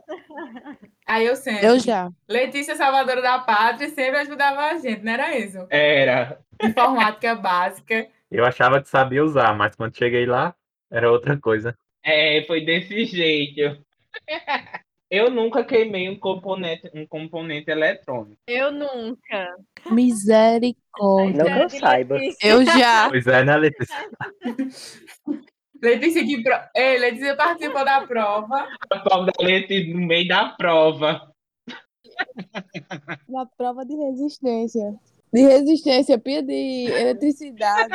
Aí 1.05 1.25
eu 1.25 1.35
sempre. 1.35 1.67
Eu 1.67 1.77
já. 1.77 2.09
Letícia 2.25 2.77
Salvadora 2.77 3.21
da 3.21 3.39
Pátria 3.39 3.89
sempre 3.89 4.21
ajudava 4.21 4.61
a 4.61 4.77
gente, 4.77 5.03
não 5.03 5.11
era 5.11 5.37
isso? 5.37 5.67
Era. 5.69 6.39
Informática 6.63 7.35
básica. 7.35 8.07
Eu 8.31 8.45
achava 8.45 8.81
que 8.81 8.87
sabia 8.87 9.25
usar, 9.25 9.53
mas 9.57 9.75
quando 9.75 9.97
cheguei 9.97 10.25
lá, 10.25 10.55
era 10.89 11.11
outra 11.11 11.37
coisa. 11.37 11.77
É, 12.01 12.45
foi 12.47 12.63
desse 12.63 13.03
jeito. 13.03 13.77
Eu 15.09 15.31
nunca 15.31 15.63
queimei 15.63 16.09
um 16.09 16.19
componente, 16.19 16.91
um 16.93 17.07
componente 17.07 17.71
eletrônico. 17.71 18.37
Eu 18.45 18.71
nunca. 18.73 19.55
Misericórdia. 19.89 21.43
Não 21.43 21.45
que 21.45 21.51
eu 21.51 21.69
Já 21.69 21.79
saiba. 21.79 22.15
Letícia. 22.15 22.47
Eu 22.47 22.65
já. 22.65 23.07
Pois 23.09 23.25
é, 23.27 23.45
né, 23.45 23.55
Letícia? 23.55 23.95
Letícia 25.81 26.25
que 26.25 26.43
pro... 26.43 26.55
Ei, 26.75 26.97
Letícia 26.97 27.35
participou 27.37 27.85
da 27.85 28.05
prova. 28.05 28.67
A 28.89 28.99
prova 28.99 29.25
da 29.27 29.33
leite 29.39 29.93
no 29.93 30.05
meio 30.05 30.27
da 30.27 30.49
prova. 30.49 31.31
Na 33.29 33.45
prova 33.45 33.85
de 33.85 33.95
resistência. 33.95 34.95
De 35.31 35.41
resistência, 35.41 36.17
pia 36.17 36.41
de 36.41 36.87
eletricidade. 36.89 37.93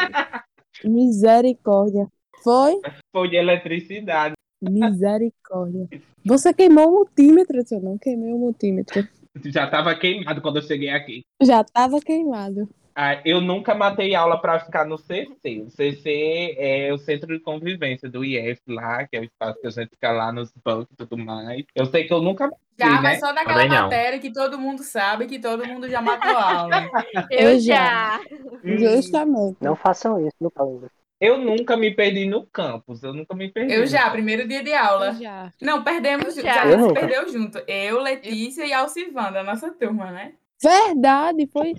Misericórdia. 0.85 2.07
Foi? 2.43 2.81
Foi 3.13 3.29
de 3.29 3.37
eletricidade. 3.37 4.35
Misericórdia. 4.71 5.89
Você 6.25 6.53
queimou 6.55 6.89
o 6.89 6.93
multímetro? 6.93 7.63
Eu 7.71 7.81
não 7.81 7.99
queimei 7.99 8.33
o 8.33 8.39
multímetro. 8.39 9.07
Já 9.47 9.65
estava 9.65 9.95
queimado 9.95 10.41
quando 10.41 10.57
eu 10.57 10.63
cheguei 10.63 10.91
aqui. 10.91 11.25
Já 11.41 11.65
tava 11.65 12.01
queimado. 12.01 12.69
Ah, 12.95 13.21
eu 13.25 13.41
nunca 13.41 13.75
matei 13.75 14.15
aula 14.15 14.39
para 14.39 14.61
ficar 14.61 14.85
no 14.85 14.99
CC. 14.99 15.63
O 15.67 15.71
CC 15.71 16.55
é 16.59 16.93
o 16.93 16.99
Centro 16.99 17.35
de 17.35 17.43
Convivência 17.43 18.09
do 18.09 18.23
IF 18.23 18.61
lá, 18.69 19.07
que 19.07 19.17
é 19.17 19.21
o 19.21 19.25
espaço 19.25 19.61
que 19.61 19.67
a 19.67 19.71
gente 19.71 19.91
fica 19.91 20.13
lá 20.13 20.31
nos 20.31 20.53
bancos 20.63 20.93
e 20.93 20.97
tudo 20.97 21.17
mais. 21.17 21.65
Eu 21.75 21.87
sei 21.87 22.05
que 22.05 22.13
eu 22.13 22.21
nunca 22.21 22.51
Já, 22.79 22.87
Sim, 22.87 22.93
né? 22.93 23.01
mas 23.01 23.21
só 23.21 23.33
daquela 23.33 23.67
matéria 23.67 24.19
que 24.19 24.31
todo 24.31 24.59
mundo 24.59 24.83
sabe, 24.83 25.27
que 25.27 25.39
todo 25.39 25.67
mundo 25.67 25.89
já 25.89 26.03
matou 26.03 26.37
aula. 26.37 26.91
Eu 27.31 27.51
Eu 27.51 27.61
já. 27.61 28.21
já. 28.21 28.21
Justamente. 28.77 29.57
Não 29.63 29.75
façam 29.75 30.21
isso, 30.27 30.37
no 30.39 30.51
caso. 30.51 30.91
Eu 31.23 31.39
nunca 31.39 31.77
me 31.77 31.95
perdi 31.95 32.27
no 32.27 32.45
campus. 32.45 33.01
Eu 33.05 33.15
nunca 33.15 33.33
me 33.33 33.49
perdi. 33.49 33.73
Eu 33.73 33.87
já, 33.87 34.11
primeiro 34.11 34.47
dia 34.49 34.61
de 34.61 34.75
aula. 34.75 35.07
Eu 35.07 35.15
já. 35.15 35.53
Não, 35.63 35.85
perdemos, 35.85 36.37
Eu 36.37 36.43
já, 36.43 36.55
já. 36.55 36.67
Eu 36.67 36.89
se 36.89 36.95
perdeu 36.95 37.29
junto. 37.33 37.59
Eu, 37.59 38.03
Letícia 38.03 38.67
e 38.67 38.73
Alcivanda, 38.73 39.39
a 39.39 39.45
nossa 39.45 39.71
turma, 39.71 40.11
né? 40.11 40.33
Verdade, 40.61 41.49
foi. 41.53 41.77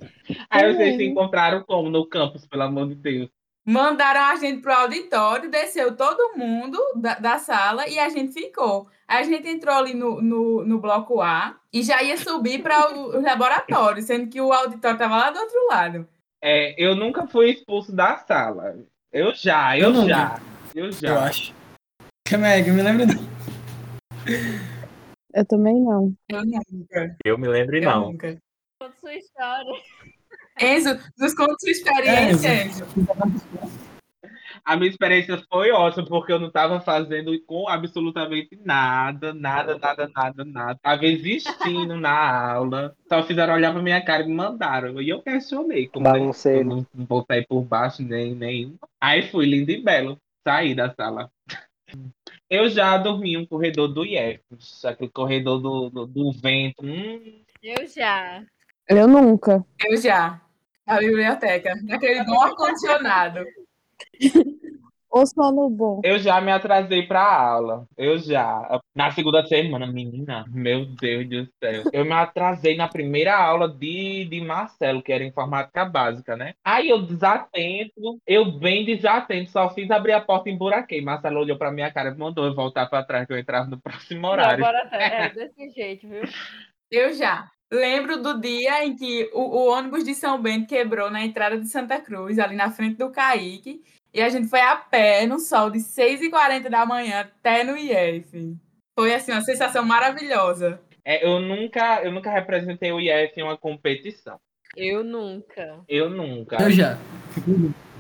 Aí 0.50 0.74
vocês 0.74 0.96
se 0.96 1.04
encontraram 1.04 1.62
como 1.64 1.90
no 1.90 2.06
campus, 2.06 2.48
pelo 2.48 2.64
amor 2.64 2.88
de 2.88 2.96
Deus. 2.96 3.30
Mandaram 3.66 4.22
a 4.22 4.36
gente 4.38 4.62
pro 4.62 4.72
auditório, 4.72 5.52
desceu 5.52 5.94
todo 5.94 6.38
mundo 6.38 6.80
da, 6.96 7.16
da 7.16 7.38
sala 7.38 7.86
e 7.90 8.00
a 8.00 8.08
gente 8.08 8.32
ficou. 8.32 8.88
Aí 9.06 9.24
a 9.24 9.24
gente 9.24 9.48
entrou 9.48 9.76
ali 9.76 9.94
no, 9.94 10.22
no, 10.22 10.64
no 10.64 10.80
bloco 10.80 11.22
A 11.22 11.58
e 11.72 11.84
já 11.84 12.02
ia 12.02 12.16
subir 12.16 12.62
para 12.62 12.94
os 12.94 13.22
laboratórios, 13.22 14.06
sendo 14.06 14.30
que 14.30 14.40
o 14.40 14.54
auditório 14.54 14.96
estava 14.96 15.18
lá 15.18 15.32
do 15.32 15.40
outro 15.40 15.68
lado. 15.70 16.08
É, 16.42 16.76
eu 16.78 16.96
nunca 16.96 17.28
fui 17.28 17.52
expulso 17.52 17.94
da 17.94 18.18
sala. 18.18 18.76
Eu 19.14 19.34
já, 19.36 19.78
eu, 19.78 19.94
Eu 19.94 20.08
já. 20.08 20.42
Eu 20.74 20.92
já. 20.92 21.08
Eu 21.08 21.20
acho. 21.20 21.54
Como 22.28 22.46
é 22.46 22.64
que 22.64 22.70
eu 22.70 22.74
me 22.74 22.82
lembro 22.82 23.06
não. 23.06 23.24
Eu 25.36 25.46
também 25.46 25.80
não. 25.82 26.14
Eu 26.30 26.44
nunca. 26.44 27.18
Eu 27.24 27.38
me 27.38 27.48
lembro, 27.48 27.78
Eu 27.78 27.84
não. 27.84 28.12
nunca. 28.12 28.38
Conta 28.82 28.96
sua 29.00 29.14
história. 29.14 29.72
Enzo, 30.60 31.00
nos 31.18 31.34
conta 31.36 31.56
sua 31.60 31.70
experiência, 31.72 32.48
É, 32.48 32.66
Enzo. 32.66 32.86
A 34.66 34.78
minha 34.78 34.90
experiência 34.90 35.44
foi 35.52 35.72
ótima, 35.72 36.06
porque 36.06 36.32
eu 36.32 36.40
não 36.40 36.48
estava 36.48 36.80
fazendo 36.80 37.38
com 37.42 37.68
absolutamente 37.68 38.58
nada, 38.64 39.34
nada, 39.34 39.78
nada, 39.78 40.10
nada, 40.16 40.46
nada. 40.46 40.72
Estava 40.72 41.06
existindo 41.06 41.98
na 41.98 42.54
aula. 42.54 42.96
Só 43.10 43.24
fizeram 43.24 43.54
olhar 43.54 43.74
pra 43.74 43.82
minha 43.82 44.04
cara 44.04 44.24
e 44.24 44.28
me 44.28 44.34
mandaram. 44.34 45.02
E 45.02 45.10
eu 45.10 45.22
questionei. 45.22 45.88
Como 45.88 46.06
Bagunceiro. 46.06 46.64
não 46.64 46.88
não 46.94 47.06
vou 47.06 47.26
sair 47.30 47.46
por 47.46 47.62
baixo 47.64 48.02
nem 48.02 48.34
nenhum. 48.34 48.76
Aí 49.02 49.30
fui 49.30 49.46
lindo 49.46 49.70
e 49.72 49.84
belo. 49.84 50.18
Saí 50.48 50.74
da 50.74 50.94
sala. 50.94 51.30
Eu 52.50 52.70
já 52.70 52.98
dormi 52.98 53.34
em 53.34 53.38
um 53.38 53.46
corredor 53.46 53.88
do 53.90 54.06
IEF. 54.06 54.42
Aquele 54.86 55.10
corredor 55.10 55.60
do, 55.60 55.90
do, 55.90 56.06
do 56.06 56.32
vento. 56.32 56.86
Hum, 56.86 57.42
Eu 57.62 57.86
já. 57.88 58.44
Eu 58.88 59.08
nunca. 59.08 59.66
Eu 59.84 59.98
já. 59.98 60.42
Na 60.86 61.00
biblioteca. 61.00 61.74
Naquele 61.84 62.24
bom 62.24 62.42
ar-condicionado. 62.42 63.40
Ou 65.14 65.28
sono 65.28 65.70
bom. 65.70 66.02
Eu 66.04 66.18
já 66.18 66.42
me 66.42 66.52
atrasei 66.52 67.04
pra 67.04 67.22
aula. 67.22 67.86
Eu 67.96 68.18
já. 68.18 68.82
Na 68.96 69.12
segunda 69.12 69.46
semana, 69.46 69.86
menina, 69.86 70.44
meu 70.50 70.88
Deus 70.88 71.30
do 71.30 71.48
céu. 71.64 71.84
Eu 71.94 72.04
me 72.04 72.14
atrasei 72.14 72.76
na 72.76 72.88
primeira 72.88 73.38
aula 73.38 73.70
de, 73.70 74.26
de 74.26 74.42
Marcelo, 74.42 75.04
que 75.04 75.14
era 75.14 75.24
informática 75.24 75.86
básica, 75.86 76.36
né? 76.36 76.56
Aí 76.66 76.90
eu 76.90 77.00
desatento, 77.00 78.20
eu 78.26 78.54
bem 78.58 78.84
desatento, 78.84 79.52
só 79.52 79.70
fiz 79.70 79.92
abrir 79.92 80.14
a 80.14 80.22
porta 80.22 80.50
e 80.50 80.54
emburaquei. 80.54 81.00
Marcelo 81.00 81.42
olhou 81.42 81.60
pra 81.60 81.72
minha 81.72 81.92
cara 81.92 82.10
e 82.10 82.18
mandou 82.18 82.46
eu 82.46 82.56
voltar 82.56 82.88
pra 82.88 83.04
trás, 83.04 83.28
que 83.28 83.34
eu 83.34 83.38
entrava 83.38 83.70
no 83.70 83.80
próximo 83.80 84.26
horário. 84.28 84.64
Laboratório. 84.64 84.94
É 85.14 85.30
desse 85.30 85.70
jeito, 85.70 86.08
viu? 86.08 86.24
Eu 86.90 87.14
já. 87.14 87.53
Lembro 87.74 88.22
do 88.22 88.40
dia 88.40 88.86
em 88.86 88.96
que 88.96 89.32
o, 89.34 89.42
o 89.42 89.68
ônibus 89.72 90.04
de 90.04 90.14
São 90.14 90.40
Bento 90.40 90.68
quebrou 90.68 91.10
na 91.10 91.26
entrada 91.26 91.58
de 91.58 91.68
Santa 91.68 92.00
Cruz, 92.00 92.38
ali 92.38 92.56
na 92.56 92.70
frente 92.70 92.98
do 92.98 93.10
Caíque, 93.10 93.82
e 94.14 94.22
a 94.22 94.30
gente 94.30 94.48
foi 94.48 94.62
a 94.62 94.76
pé 94.76 95.26
no 95.26 95.40
sol 95.40 95.72
de 95.72 95.80
6h40 95.80 96.70
da 96.70 96.86
manhã 96.86 97.22
até 97.22 97.64
no 97.64 97.76
IF. 97.76 98.56
Foi 98.94 99.16
assim, 99.16 99.32
uma 99.32 99.42
sensação 99.42 99.84
maravilhosa. 99.84 100.80
É, 101.04 101.26
eu 101.26 101.40
nunca, 101.40 102.04
eu 102.04 102.12
nunca 102.12 102.30
representei 102.30 102.92
o 102.92 103.00
IF 103.00 103.34
em 103.40 103.44
uma 103.44 103.58
competição. 103.58 104.40
Eu 104.78 105.04
nunca. 105.04 105.82
Eu 105.90 106.12
nunca. 106.12 106.62
Eu 106.62 106.70
já. 106.70 107.00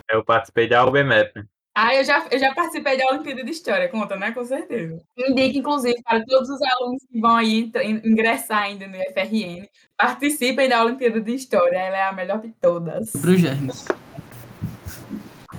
Eu 0.08 0.24
participei 0.24 0.68
da 0.68 0.86
UBMEP. 0.86 1.44
Ah, 1.76 1.96
eu 1.96 2.04
já, 2.04 2.24
eu 2.30 2.38
já 2.38 2.54
participei 2.54 2.98
da 2.98 3.08
Olimpíada 3.08 3.44
de 3.44 3.50
História, 3.50 3.90
conta, 3.90 4.16
né? 4.16 4.32
Com 4.32 4.46
certeza. 4.46 5.02
Indico, 5.18 5.58
inclusive, 5.58 6.00
para 6.04 6.24
todos 6.24 6.48
os 6.48 6.62
alunos 6.62 7.04
que 7.12 7.20
vão 7.20 7.36
aí 7.36 7.72
ingressar 8.04 8.64
ainda 8.64 8.88
no 8.88 8.96
FRN, 8.96 9.68
participem 9.98 10.70
da 10.70 10.84
Olimpíada 10.84 11.20
de 11.20 11.34
História, 11.34 11.78
ela 11.78 11.98
é 11.98 12.04
a 12.04 12.12
melhor 12.12 12.40
de 12.40 12.50
todas. 12.62 13.12
Pro 13.14 13.36
Germes. 13.36 13.86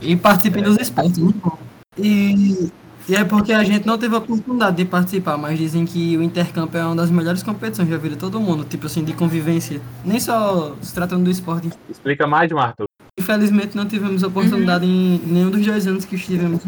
E 0.00 0.14
participem 0.14 0.62
dos 0.62 0.79
esportes, 0.79 1.18
muito 1.18 1.38
bom. 1.38 1.59
E, 1.98 2.70
e 3.09 3.16
é 3.16 3.24
porque 3.24 3.53
a 3.53 3.64
gente 3.64 3.85
não 3.85 3.98
teve 3.98 4.14
a 4.14 4.18
oportunidade 4.18 4.77
de 4.77 4.85
participar, 4.85 5.37
mas 5.37 5.59
dizem 5.59 5.85
que 5.85 6.16
o 6.16 6.22
intercampo 6.22 6.77
é 6.77 6.85
uma 6.87 6.94
das 6.94 7.11
melhores 7.11 7.42
competições 7.42 7.88
da 7.88 7.96
vida 7.96 8.14
de 8.14 8.20
todo 8.20 8.40
mundo, 8.40 8.64
tipo 8.64 8.87
assim, 8.87 9.03
de 9.03 9.14
convivência. 9.14 9.81
Nem 10.05 10.20
só 10.20 10.77
se 10.81 10.94
tratando 10.94 11.24
do 11.24 11.31
esporte. 11.31 11.70
Explica 11.90 12.24
mais, 12.24 12.53
Arthur. 12.53 12.87
Infelizmente 13.18 13.77
não 13.77 13.87
tivemos 13.87 14.22
oportunidade 14.22 14.85
em 14.85 15.20
nenhum 15.24 15.50
dos 15.50 15.64
dois 15.64 15.87
anos 15.87 16.05
que 16.05 16.16
estivemos. 16.16 16.62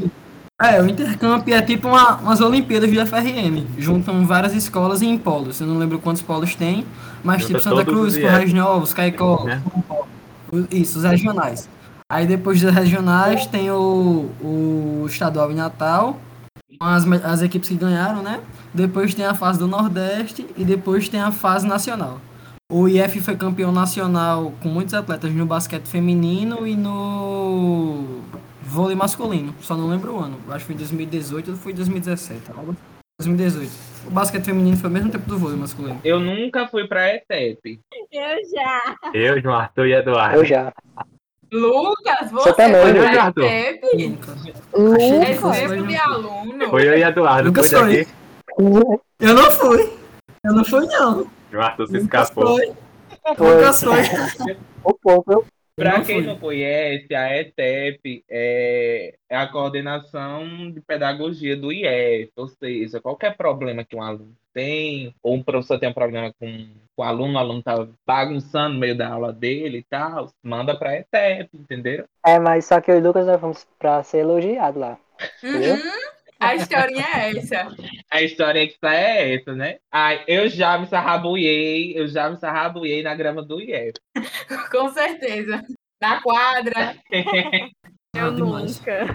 É, 0.63 0.81
o 0.81 0.89
intercamp 0.89 1.47
é 1.49 1.61
tipo 1.61 1.89
uma, 1.89 2.17
umas 2.17 2.41
Olimpíadas 2.41 2.91
de 2.91 2.97
FRM. 3.05 3.67
Juntam 3.77 4.25
várias 4.25 4.55
escolas 4.55 5.03
em 5.03 5.19
polos. 5.19 5.61
Eu 5.61 5.67
não 5.67 5.77
lembro 5.77 5.99
quantos 5.99 6.23
polos 6.23 6.55
tem, 6.55 6.87
mas 7.23 7.43
Junta 7.43 7.47
tipo 7.49 7.61
Santa 7.61 7.85
Cruz, 7.85 8.15
os 8.15 8.23
Correios 8.23 8.53
Novos, 8.55 8.95
Caicó, 8.95 9.45
Né? 9.45 9.63
Isso, 10.71 10.99
os 10.99 11.05
regionais. 11.05 11.69
Aí 12.09 12.27
depois 12.27 12.61
dos 12.61 12.73
regionais 12.73 13.47
tem 13.47 13.71
o, 13.71 14.31
o 14.41 15.05
estadual 15.07 15.51
em 15.51 15.57
Natal, 15.57 16.19
com 16.79 16.87
as, 16.87 17.05
as 17.25 17.43
equipes 17.43 17.69
que 17.69 17.75
ganharam, 17.75 18.23
né? 18.23 18.41
Depois 18.73 19.13
tem 19.15 19.27
a 19.27 19.35
fase 19.35 19.59
do 19.59 19.67
Nordeste 19.67 20.47
e 20.57 20.65
depois 20.65 21.09
tem 21.09 21.21
a 21.21 21.33
fase 21.33 21.67
nacional. 21.67 22.21
O 22.71 22.89
IF 22.89 23.21
foi 23.21 23.37
campeão 23.37 23.71
nacional 23.71 24.53
com 24.61 24.69
muitos 24.69 24.93
atletas 24.93 25.33
no 25.33 25.47
basquete 25.47 25.87
feminino 25.87 26.67
e 26.67 26.75
no 26.75 28.23
vôlei 28.61 28.97
masculino. 28.97 29.55
Só 29.61 29.77
não 29.77 29.89
lembro 29.89 30.17
o 30.17 30.19
ano. 30.19 30.37
Acho 30.49 30.67
que 30.67 30.73
foi 30.73 30.75
2018 30.75 31.53
ou 31.53 31.57
foi 31.57 31.73
2017. 31.73 32.51
algo 32.57 32.73
assim. 32.73 32.81
2018. 33.21 33.71
O 34.09 34.11
basquete 34.11 34.45
feminino 34.47 34.77
foi 34.77 34.89
ao 34.89 34.93
mesmo 34.93 35.11
tempo 35.11 35.29
do 35.29 35.39
vôlei 35.39 35.57
masculino. 35.57 36.01
Eu 36.03 36.19
nunca 36.19 36.67
fui 36.67 36.89
pra 36.89 37.15
ETEP. 37.15 37.79
Eu 38.13 38.37
já. 38.53 38.97
Eu, 39.15 39.41
João 39.41 39.55
Arthur 39.55 39.87
e 39.87 39.93
Eduardo. 39.93 40.37
Eu 40.37 40.45
já. 40.45 40.73
Lucas, 41.53 42.33
você 42.33 42.53
também, 42.53 42.83
foi 42.83 42.95
pra 42.95 43.23
Arthur? 43.23 43.45
ETEP? 43.45 44.09
Lucas. 44.09 44.45
Lucas. 44.75 45.59
Exemplo 45.63 45.87
de 45.87 45.97
aluno. 45.97 46.69
Foi 46.69 46.89
eu 46.89 46.99
e 46.99 47.03
Eduardo. 47.05 47.47
Nunca 47.47 47.63
Foi. 47.63 48.09
Eu 49.21 49.35
não 49.35 49.51
fui. 49.53 49.93
Eu 50.45 50.53
não 50.53 50.65
fui, 50.65 50.85
não. 50.87 51.36
Arthur 51.53 51.89
se 51.89 51.97
escapou. 51.99 52.57
foi. 52.57 52.75
Foi. 53.37 53.73
Foi. 54.37 54.57
O 54.85 54.95
povo, 54.95 55.45
Pra 55.77 55.99
não 55.99 56.05
quem 56.05 56.23
não 56.23 56.39
conhece, 56.39 57.15
a 57.15 57.39
ETEP 57.39 58.25
é, 58.31 59.15
é 59.29 59.37
a 59.37 59.47
coordenação 59.47 60.71
de 60.71 60.81
pedagogia 60.81 61.55
do 61.55 61.71
IF, 61.71 62.33
ou 62.35 62.49
seja, 62.49 62.99
qualquer 62.99 63.37
problema 63.37 63.85
que 63.85 63.95
um 63.95 64.03
aluno 64.03 64.35
tem, 64.55 65.15
ou 65.23 65.35
um 65.35 65.43
professor 65.43 65.79
tem 65.79 65.91
um 65.91 65.93
problema 65.93 66.33
com, 66.41 66.67
com 66.97 67.03
o 67.03 67.05
aluno, 67.05 67.35
o 67.35 67.39
aluno 67.39 67.63
tá 67.63 67.87
bagunçando 68.07 68.73
no 68.73 68.81
meio 68.81 68.97
da 68.97 69.09
aula 69.09 69.35
dele 69.35 69.79
e 69.79 69.83
tal, 69.83 70.33
manda 70.43 70.75
pra 70.75 70.97
ETEP, 70.97 71.51
entendeu? 71.53 72.07
É, 72.25 72.39
mas 72.39 72.65
só 72.65 72.81
que 72.81 72.91
eu 72.91 72.97
e 72.97 73.01
o 73.01 73.03
Lucas 73.03 73.27
nós 73.27 73.39
fomos 73.39 73.67
pra 73.79 74.03
ser 74.03 74.19
elogiado 74.21 74.79
lá. 74.79 74.97
Uhum. 75.45 75.77
A 76.40 76.55
historinha 76.55 77.05
é 77.14 77.37
essa. 77.38 77.68
A 78.11 78.22
história 78.22 78.66
que 78.66 78.75
está 78.75 78.94
é 78.94 79.35
essa, 79.35 79.55
né? 79.55 79.77
Ai, 79.90 80.22
eu 80.29 80.49
já 80.49 80.79
me 80.79 80.87
sarrabuiei, 80.87 81.99
eu 81.99 82.07
já 82.09 82.29
me 82.31 82.37
sarrabuiei 82.37 83.03
na 83.03 83.14
grama 83.14 83.42
do 83.42 83.61
IF. 83.61 83.92
Com 84.70 84.88
certeza. 84.90 85.62
Na 86.01 86.20
quadra. 86.20 86.94
Eu 88.14 88.29
Ah, 88.29 88.31
nunca. 88.31 89.07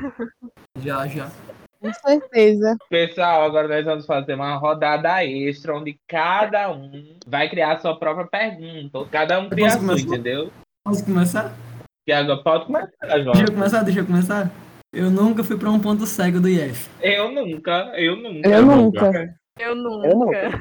Já, 0.80 1.08
já. 1.08 1.32
Com 1.80 1.92
certeza. 1.92 2.78
Pessoal, 2.90 3.44
agora 3.44 3.68
nós 3.68 3.84
vamos 3.84 4.06
fazer 4.06 4.36
uma 4.36 4.56
rodada 4.58 5.26
extra, 5.26 5.76
onde 5.76 5.98
cada 6.08 6.72
um 6.72 7.18
vai 7.26 7.50
criar 7.50 7.74
a 7.74 7.80
sua 7.80 7.98
própria 7.98 8.28
pergunta. 8.28 9.04
Cada 9.12 9.40
um 9.40 9.50
cria 9.50 9.66
a 9.68 9.70
sua, 9.72 9.80
começar? 9.80 10.06
entendeu? 10.08 10.52
Posso 10.86 11.04
começar? 11.04 11.52
Agora 12.12 12.44
pode 12.44 12.66
começar, 12.66 13.20
João. 13.22 13.32
Deixa 13.34 13.44
eu 13.52 13.54
começar, 13.54 13.84
deixa 13.84 14.00
eu 14.02 14.06
começar. 14.06 14.52
Eu 14.94 15.10
nunca 15.10 15.42
fui 15.42 15.58
pra 15.58 15.70
um 15.72 15.80
ponto 15.80 16.06
cego 16.06 16.42
do 16.42 16.50
IF. 16.50 16.90
Eu 17.02 17.32
nunca, 17.32 17.94
eu 17.96 18.18
nunca. 18.18 18.50
Eu 18.50 18.66
nunca. 18.66 19.36
Eu 19.58 19.76
nunca. 19.76 20.08
Eu 20.08 20.18
nunca. 20.18 20.52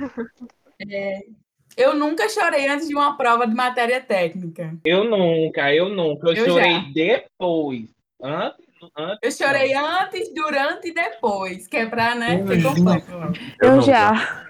Eu 1.77 1.95
nunca 1.97 2.29
chorei 2.29 2.69
antes 2.69 2.87
de 2.87 2.95
uma 2.95 3.17
prova 3.17 3.45
de 3.47 3.55
matéria 3.55 4.01
técnica. 4.01 4.79
Eu 4.85 5.05
nunca, 5.05 5.75
eu 5.75 5.89
nunca. 5.89 6.29
Eu, 6.29 6.35
Eu 6.35 6.47
chorei 6.47 6.73
já. 6.73 6.91
depois. 6.95 7.89
Antes, 8.23 8.67
antes. 8.97 9.19
Eu 9.23 9.33
chorei 9.33 9.75
antes, 9.75 10.33
durante 10.33 10.89
e 10.89 10.95
depois, 10.95 11.67
que 11.67 11.77
é 11.79 11.87
pra, 11.87 12.15
né. 12.15 12.41
Eu, 12.41 13.77
nunca. 13.77 13.83
já. 13.83 14.47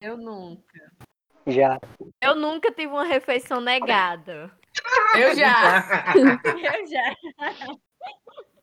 Eu 0.00 0.16
nunca. 0.16 0.92
Já. 1.46 1.78
Eu 2.22 2.34
nunca 2.34 2.72
tive 2.72 2.92
uma 2.92 3.04
refeição 3.04 3.60
negada. 3.60 4.50
Eu 5.14 5.36
já. 5.36 5.84
Eu 6.16 6.86
já. 6.86 7.76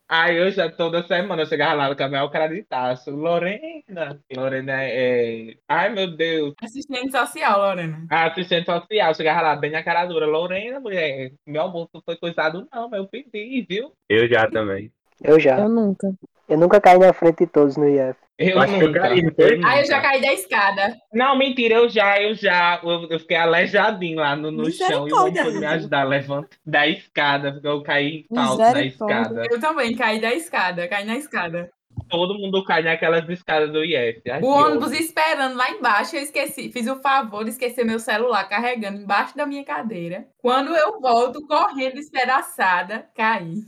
Aí 0.07 0.37
eu 0.37 0.51
já 0.51 0.69
toda 0.69 1.05
semana 1.07 1.41
eu 1.41 1.47
chegava 1.47 1.73
lá 1.73 1.89
no 1.89 1.95
caminhão, 1.95 2.25
o 2.25 2.29
cara 2.29 2.47
de 2.47 2.63
taço. 2.63 3.09
Lorena. 3.09 4.19
Lorena 4.35 4.83
é. 4.83 5.55
Ai, 5.67 5.89
meu 5.89 6.15
Deus. 6.15 6.53
Assistente 6.61 7.11
social, 7.11 7.59
Lorena. 7.59 8.05
A 8.09 8.27
assistente 8.27 8.65
social 8.65 9.15
chegava 9.15 9.41
lá 9.41 9.55
bem 9.55 9.71
na 9.71 9.83
cara 9.83 10.05
dura. 10.05 10.27
Lorena, 10.27 10.79
mulher, 10.79 11.31
meu 11.45 11.63
almoço 11.63 11.89
não 11.93 12.01
foi 12.01 12.15
coisado, 12.17 12.67
não, 12.71 12.89
mas 12.89 12.99
eu 12.99 13.07
pedi, 13.07 13.65
viu? 13.67 13.91
Eu 14.07 14.27
já 14.27 14.49
também. 14.49 14.91
Eu 15.23 15.39
já. 15.39 15.59
Eu 15.59 15.69
nunca. 15.69 16.13
Eu 16.47 16.57
nunca 16.57 16.79
caí 16.79 16.99
na 16.99 17.11
frente 17.11 17.39
de 17.39 17.47
todos 17.47 17.75
no 17.75 17.87
IF. 17.87 18.24
Eu 18.37 18.59
Acho 18.59 18.77
que 18.77 18.83
eu 18.83 18.87
nunca. 18.87 18.99
caí, 18.99 19.21
não 19.21 19.33
foi? 19.33 19.55
nunca. 19.55 19.69
Aí 19.69 19.79
eu 19.79 19.85
já 19.85 20.01
caí 20.01 20.21
da 20.21 20.33
escada. 20.33 20.97
Não, 21.13 21.37
mentira, 21.37 21.75
eu 21.75 21.87
já, 21.87 22.21
eu 22.21 22.33
já. 22.35 22.81
Eu, 22.83 23.07
eu 23.09 23.19
fiquei 23.19 23.37
aleijadinho 23.37 24.17
lá 24.17 24.35
no, 24.35 24.51
no 24.51 24.69
chão 24.69 25.07
e 25.07 25.13
o 25.13 25.17
homem 25.21 25.35
foi 25.35 25.57
me 25.59 25.65
ajudar 25.65 26.01
a 26.01 26.03
levantar 26.03 26.57
da 26.65 26.85
escada, 26.87 27.53
porque 27.53 27.67
eu 27.67 27.81
caí 27.81 28.25
na 28.29 28.49
Misericórdia. 28.49 28.87
escada. 28.87 29.47
Eu 29.49 29.59
também 29.61 29.95
caí 29.95 30.19
da 30.19 30.33
escada, 30.33 30.87
caí 30.87 31.05
na 31.05 31.15
escada. 31.15 31.71
Todo 32.09 32.37
mundo 32.37 32.61
cai 32.65 32.83
naquelas 32.83 33.27
escadas 33.29 33.71
do 33.71 33.81
IF. 33.81 34.21
Ai, 34.29 34.41
O 34.41 34.47
ônibus 34.47 34.91
esperando 34.91 35.55
lá 35.55 35.71
embaixo, 35.71 36.17
eu 36.17 36.21
esqueci, 36.21 36.69
fiz 36.69 36.87
o 36.87 36.99
favor 36.99 37.45
de 37.45 37.51
esquecer 37.51 37.85
meu 37.85 37.99
celular 37.99 38.43
carregando 38.49 38.99
embaixo 39.01 39.35
da 39.37 39.45
minha 39.45 39.63
cadeira. 39.63 40.27
Quando 40.39 40.75
eu 40.75 40.99
volto 40.99 41.47
correndo 41.47 41.93
despedaçada, 41.93 43.07
caí. 43.15 43.59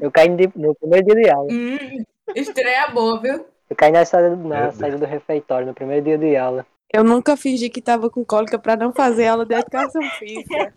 Eu 0.00 0.12
caí 0.12 0.28
no, 0.28 0.36
no 0.54 0.74
primeiro 0.76 1.06
dia 1.06 1.14
de 1.16 1.28
aula. 1.30 1.48
Hum, 1.52 2.04
estreia 2.36 2.86
boa, 2.86 3.20
viu? 3.20 3.51
Eu 3.72 3.76
caí 3.76 3.90
na, 3.90 4.04
saída, 4.04 4.36
na 4.36 4.70
saída 4.70 4.98
do 4.98 5.06
refeitório, 5.06 5.66
no 5.66 5.72
primeiro 5.72 6.04
dia 6.04 6.18
de 6.18 6.36
aula. 6.36 6.66
Eu 6.92 7.02
nunca 7.02 7.38
fingi 7.38 7.70
que 7.70 7.80
tava 7.80 8.10
com 8.10 8.22
cólica 8.22 8.58
pra 8.58 8.76
não 8.76 8.92
fazer 8.92 9.26
aula 9.26 9.46
de 9.46 9.54
educação 9.54 10.02
física. 10.18 10.74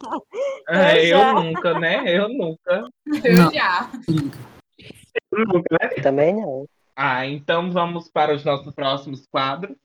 É, 0.69 1.05
Eu 1.05 1.19
eu 1.19 1.33
nunca, 1.33 1.77
né? 1.77 2.03
Eu 2.07 2.29
nunca. 2.29 2.87
Eu 3.21 3.35
Não. 3.35 3.51
já. 3.51 3.91
Nunca, 5.29 5.77
né? 5.77 5.89
Também 6.01 6.33
não. 6.35 6.65
Ah, 6.95 7.25
então 7.25 7.69
vamos 7.69 8.09
para 8.09 8.33
os 8.33 8.45
nossos 8.45 8.73
próximos 8.73 9.27
quadros. 9.27 9.75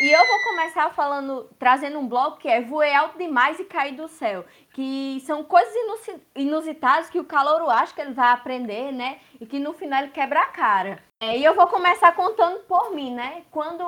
E 0.00 0.10
eu 0.10 0.26
vou 0.26 0.42
começar 0.42 0.90
falando, 0.94 1.48
trazendo 1.60 2.00
um 2.00 2.08
bloco 2.08 2.38
que 2.38 2.48
é 2.48 2.60
voei 2.60 2.92
alto 2.92 3.16
demais 3.16 3.60
e 3.60 3.64
cair 3.64 3.94
do 3.94 4.08
céu. 4.08 4.44
Que 4.74 5.22
são 5.24 5.44
coisas 5.44 5.72
inusi- 5.72 6.22
inusitadas 6.34 7.08
que 7.08 7.20
o 7.20 7.24
calouro 7.24 7.70
acha 7.70 7.94
que 7.94 8.00
ele 8.00 8.12
vai 8.12 8.32
aprender, 8.32 8.90
né? 8.92 9.18
E 9.40 9.46
que 9.46 9.60
no 9.60 9.72
final 9.72 10.02
ele 10.02 10.10
quebra 10.10 10.40
a 10.40 10.46
cara. 10.46 10.98
É, 11.22 11.38
e 11.38 11.44
eu 11.44 11.54
vou 11.54 11.68
começar 11.68 12.10
contando 12.12 12.58
por 12.64 12.90
mim, 12.92 13.14
né? 13.14 13.44
Quando 13.52 13.82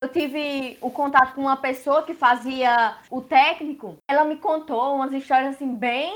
eu 0.00 0.08
tive 0.12 0.76
o 0.82 0.90
contato 0.90 1.34
com 1.34 1.40
uma 1.40 1.56
pessoa 1.56 2.02
que 2.02 2.12
fazia 2.12 2.98
o 3.10 3.22
técnico, 3.22 3.96
ela 4.06 4.24
me 4.24 4.36
contou 4.36 4.94
umas 4.94 5.10
histórias 5.12 5.54
assim 5.56 5.74
bem 5.74 6.14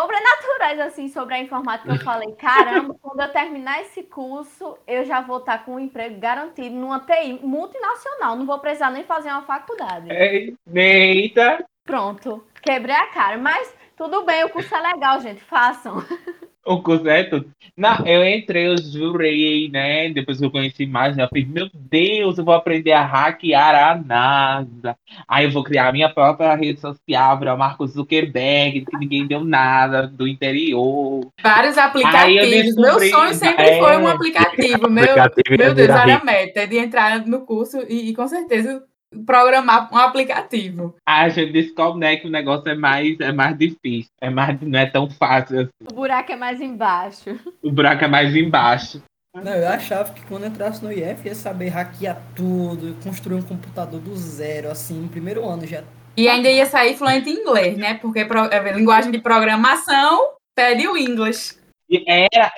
sobrenaturais 0.00 0.80
assim 0.80 1.08
sobre 1.08 1.34
a 1.34 1.38
informática. 1.40 1.92
Eu 1.92 2.00
falei, 2.00 2.32
caramba, 2.40 2.96
quando 3.02 3.20
eu 3.20 3.28
terminar 3.32 3.82
esse 3.82 4.02
curso, 4.02 4.78
eu 4.86 5.04
já 5.04 5.20
vou 5.20 5.38
estar 5.38 5.62
com 5.64 5.74
um 5.74 5.78
emprego 5.78 6.18
garantido 6.18 6.74
numa 6.74 7.00
TI 7.00 7.38
multinacional. 7.42 8.34
Não 8.34 8.46
vou 8.46 8.58
precisar 8.58 8.90
nem 8.90 9.04
fazer 9.04 9.28
uma 9.28 9.42
faculdade. 9.42 10.10
É, 10.10 10.48
Eita! 10.74 11.64
Pronto, 11.84 12.44
quebrei 12.62 12.94
a 12.94 13.06
cara. 13.08 13.38
Mas 13.38 13.74
tudo 13.96 14.24
bem, 14.24 14.44
o 14.44 14.48
curso 14.48 14.74
é 14.74 14.80
legal, 14.80 15.20
gente. 15.20 15.40
Façam. 15.42 16.02
O 16.64 16.80
curso 16.80 17.08
é 17.08 17.24
tudo. 17.24 17.50
Não, 17.76 18.06
eu 18.06 18.24
entrei, 18.24 18.68
eu 18.68 18.76
jurei, 18.78 19.68
né? 19.68 20.10
Depois 20.10 20.38
que 20.38 20.44
eu 20.44 20.50
conheci 20.50 20.86
mais, 20.86 21.16
né? 21.16 21.24
Eu 21.24 21.28
falei, 21.28 21.44
meu 21.44 21.68
Deus, 21.74 22.38
eu 22.38 22.44
vou 22.44 22.54
aprender 22.54 22.92
a 22.92 23.04
hackear 23.04 23.74
a 23.74 23.96
NASA. 23.96 24.96
Aí 25.26 25.46
eu 25.46 25.50
vou 25.50 25.64
criar 25.64 25.88
a 25.88 25.92
minha 25.92 26.08
própria 26.08 26.54
rede 26.54 26.78
social, 26.78 27.36
virar 27.36 27.54
o 27.54 27.58
Marcos 27.58 27.94
Zuckerberg, 27.94 28.84
que 28.84 28.96
ninguém 28.96 29.26
deu 29.26 29.44
nada 29.44 30.06
do 30.06 30.28
interior. 30.28 31.26
Vários 31.42 31.76
aplicativos. 31.76 32.76
Meu 32.76 33.00
sonho 33.10 33.34
sempre 33.34 33.64
é. 33.64 33.78
foi 33.80 33.96
um 33.96 34.06
aplicativo. 34.06 34.86
Meu, 34.92 35.04
Aplicativo 35.04 35.56
meu 35.58 35.68
ia 35.68 35.74
Deus, 35.74 35.88
era 35.88 36.16
a 36.16 36.24
meta 36.24 36.66
de 36.66 36.78
entrar 36.78 37.26
no 37.26 37.40
curso 37.40 37.78
e, 37.88 38.10
e 38.10 38.14
com 38.14 38.28
certeza 38.28 38.84
programar 39.26 39.92
um 39.92 39.96
aplicativo. 39.96 40.94
Aí 41.06 41.26
a 41.26 41.28
gente 41.28 41.52
descobre, 41.52 42.00
né, 42.00 42.16
que 42.16 42.26
o 42.26 42.30
negócio 42.30 42.68
é 42.68 42.74
mais, 42.74 43.18
é 43.20 43.32
mais 43.32 43.56
difícil. 43.56 44.10
É 44.20 44.30
mais, 44.30 44.60
não 44.60 44.78
é 44.78 44.86
tão 44.86 45.08
fácil. 45.10 45.60
assim. 45.60 45.70
O 45.90 45.94
buraco 45.94 46.32
é 46.32 46.36
mais 46.36 46.60
embaixo. 46.60 47.38
O 47.62 47.70
buraco 47.70 48.04
é 48.04 48.08
mais 48.08 48.34
embaixo. 48.34 49.02
Não, 49.34 49.52
eu 49.52 49.68
achava 49.68 50.12
que 50.12 50.20
quando 50.26 50.44
entrasse 50.46 50.84
no 50.84 50.92
IF 50.92 51.26
ia 51.26 51.34
saber 51.34 51.68
hackear 51.68 52.20
tudo, 52.36 52.94
construir 53.02 53.36
um 53.36 53.42
computador 53.42 53.98
do 53.98 54.14
zero, 54.14 54.70
assim, 54.70 55.00
no 55.00 55.08
primeiro 55.08 55.48
ano 55.48 55.66
já. 55.66 55.82
E 56.14 56.28
ainda 56.28 56.50
ia 56.50 56.66
sair 56.66 56.94
fluente 56.94 57.30
em 57.30 57.40
inglês, 57.40 57.78
né? 57.78 57.94
Porque 57.94 58.26
pro- 58.26 58.52
é, 58.52 58.72
linguagem 58.72 59.10
de 59.10 59.18
programação 59.18 60.32
pede 60.54 60.86
o 60.86 60.98
inglês. 60.98 61.58
E 61.88 62.04
era. 62.06 62.52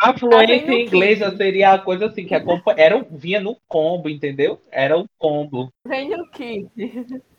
A 0.00 0.16
fluência 0.16 0.72
em 0.72 0.86
inglês 0.86 1.18
já 1.18 1.30
seria 1.36 1.72
a 1.72 1.78
coisa 1.78 2.06
assim, 2.06 2.24
que 2.24 2.34
acompa- 2.34 2.74
era, 2.76 3.04
vinha 3.10 3.40
no 3.40 3.56
combo, 3.68 4.08
entendeu? 4.08 4.60
Era 4.70 4.98
o 4.98 5.06
combo. 5.18 5.70
Vem 5.86 6.10
no 6.10 6.26
kit. 6.30 6.66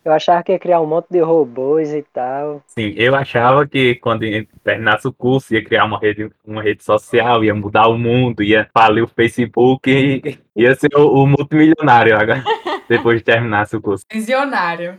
Eu 0.05 0.11
achava 0.11 0.43
que 0.43 0.51
ia 0.51 0.59
criar 0.59 0.81
um 0.81 0.85
monte 0.85 1.07
de 1.09 1.19
robôs 1.21 1.93
e 1.93 2.03
tal. 2.13 2.61
Sim, 2.67 2.93
eu 2.97 3.15
achava 3.15 3.65
que 3.65 3.95
quando 3.95 4.25
terminasse 4.63 5.07
o 5.07 5.13
curso 5.13 5.53
ia 5.53 5.63
criar 5.63 5.85
uma 5.85 5.97
rede, 5.97 6.29
uma 6.45 6.61
rede 6.61 6.83
social, 6.83 7.43
ia 7.43 7.55
mudar 7.55 7.87
o 7.87 7.97
mundo, 7.97 8.43
ia 8.43 8.67
falir 8.73 9.03
o 9.03 9.07
Facebook 9.07 9.89
e 9.89 10.37
ia 10.55 10.75
ser 10.75 10.93
o, 10.95 11.23
o 11.23 11.25
multimilionário 11.25 12.17
agora, 12.17 12.43
depois 12.89 13.19
de 13.19 13.23
terminasse 13.23 13.77
o 13.77 13.81
curso. 13.81 14.03
Visionário. 14.11 14.97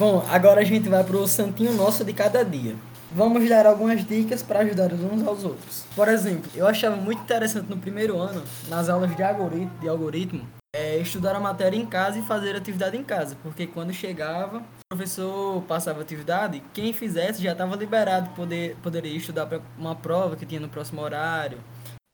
Bom, 0.00 0.24
agora 0.30 0.62
a 0.62 0.64
gente 0.64 0.88
vai 0.88 1.04
pro 1.04 1.28
santinho 1.28 1.74
nosso 1.74 2.02
de 2.06 2.14
cada 2.14 2.42
dia. 2.42 2.74
Vamos 3.12 3.46
dar 3.46 3.66
algumas 3.66 4.02
dicas 4.02 4.42
para 4.42 4.60
ajudar 4.60 4.94
uns 4.94 5.26
aos 5.26 5.44
outros. 5.44 5.84
Por 5.94 6.08
exemplo, 6.08 6.50
eu 6.54 6.66
achava 6.66 6.96
muito 6.96 7.20
interessante 7.20 7.68
no 7.68 7.76
primeiro 7.76 8.16
ano, 8.16 8.42
nas 8.70 8.88
aulas 8.88 9.14
de 9.14 9.22
algoritmo, 9.22 9.70
de 9.78 9.86
algoritmo 9.86 10.48
é, 10.74 10.96
estudar 10.96 11.36
a 11.36 11.38
matéria 11.38 11.76
em 11.76 11.84
casa 11.84 12.18
e 12.18 12.22
fazer 12.22 12.56
atividade 12.56 12.96
em 12.96 13.04
casa, 13.04 13.36
porque 13.42 13.66
quando 13.66 13.92
chegava, 13.92 14.60
o 14.60 14.96
professor 14.96 15.62
passava 15.64 16.00
atividade, 16.00 16.62
quem 16.72 16.94
fizesse 16.94 17.42
já 17.42 17.52
estava 17.52 17.76
liberado, 17.76 18.30
poder, 18.30 18.76
poderia 18.82 19.14
estudar 19.14 19.44
para 19.44 19.60
uma 19.76 19.94
prova 19.94 20.34
que 20.34 20.46
tinha 20.46 20.62
no 20.62 20.70
próximo 20.70 21.02
horário, 21.02 21.58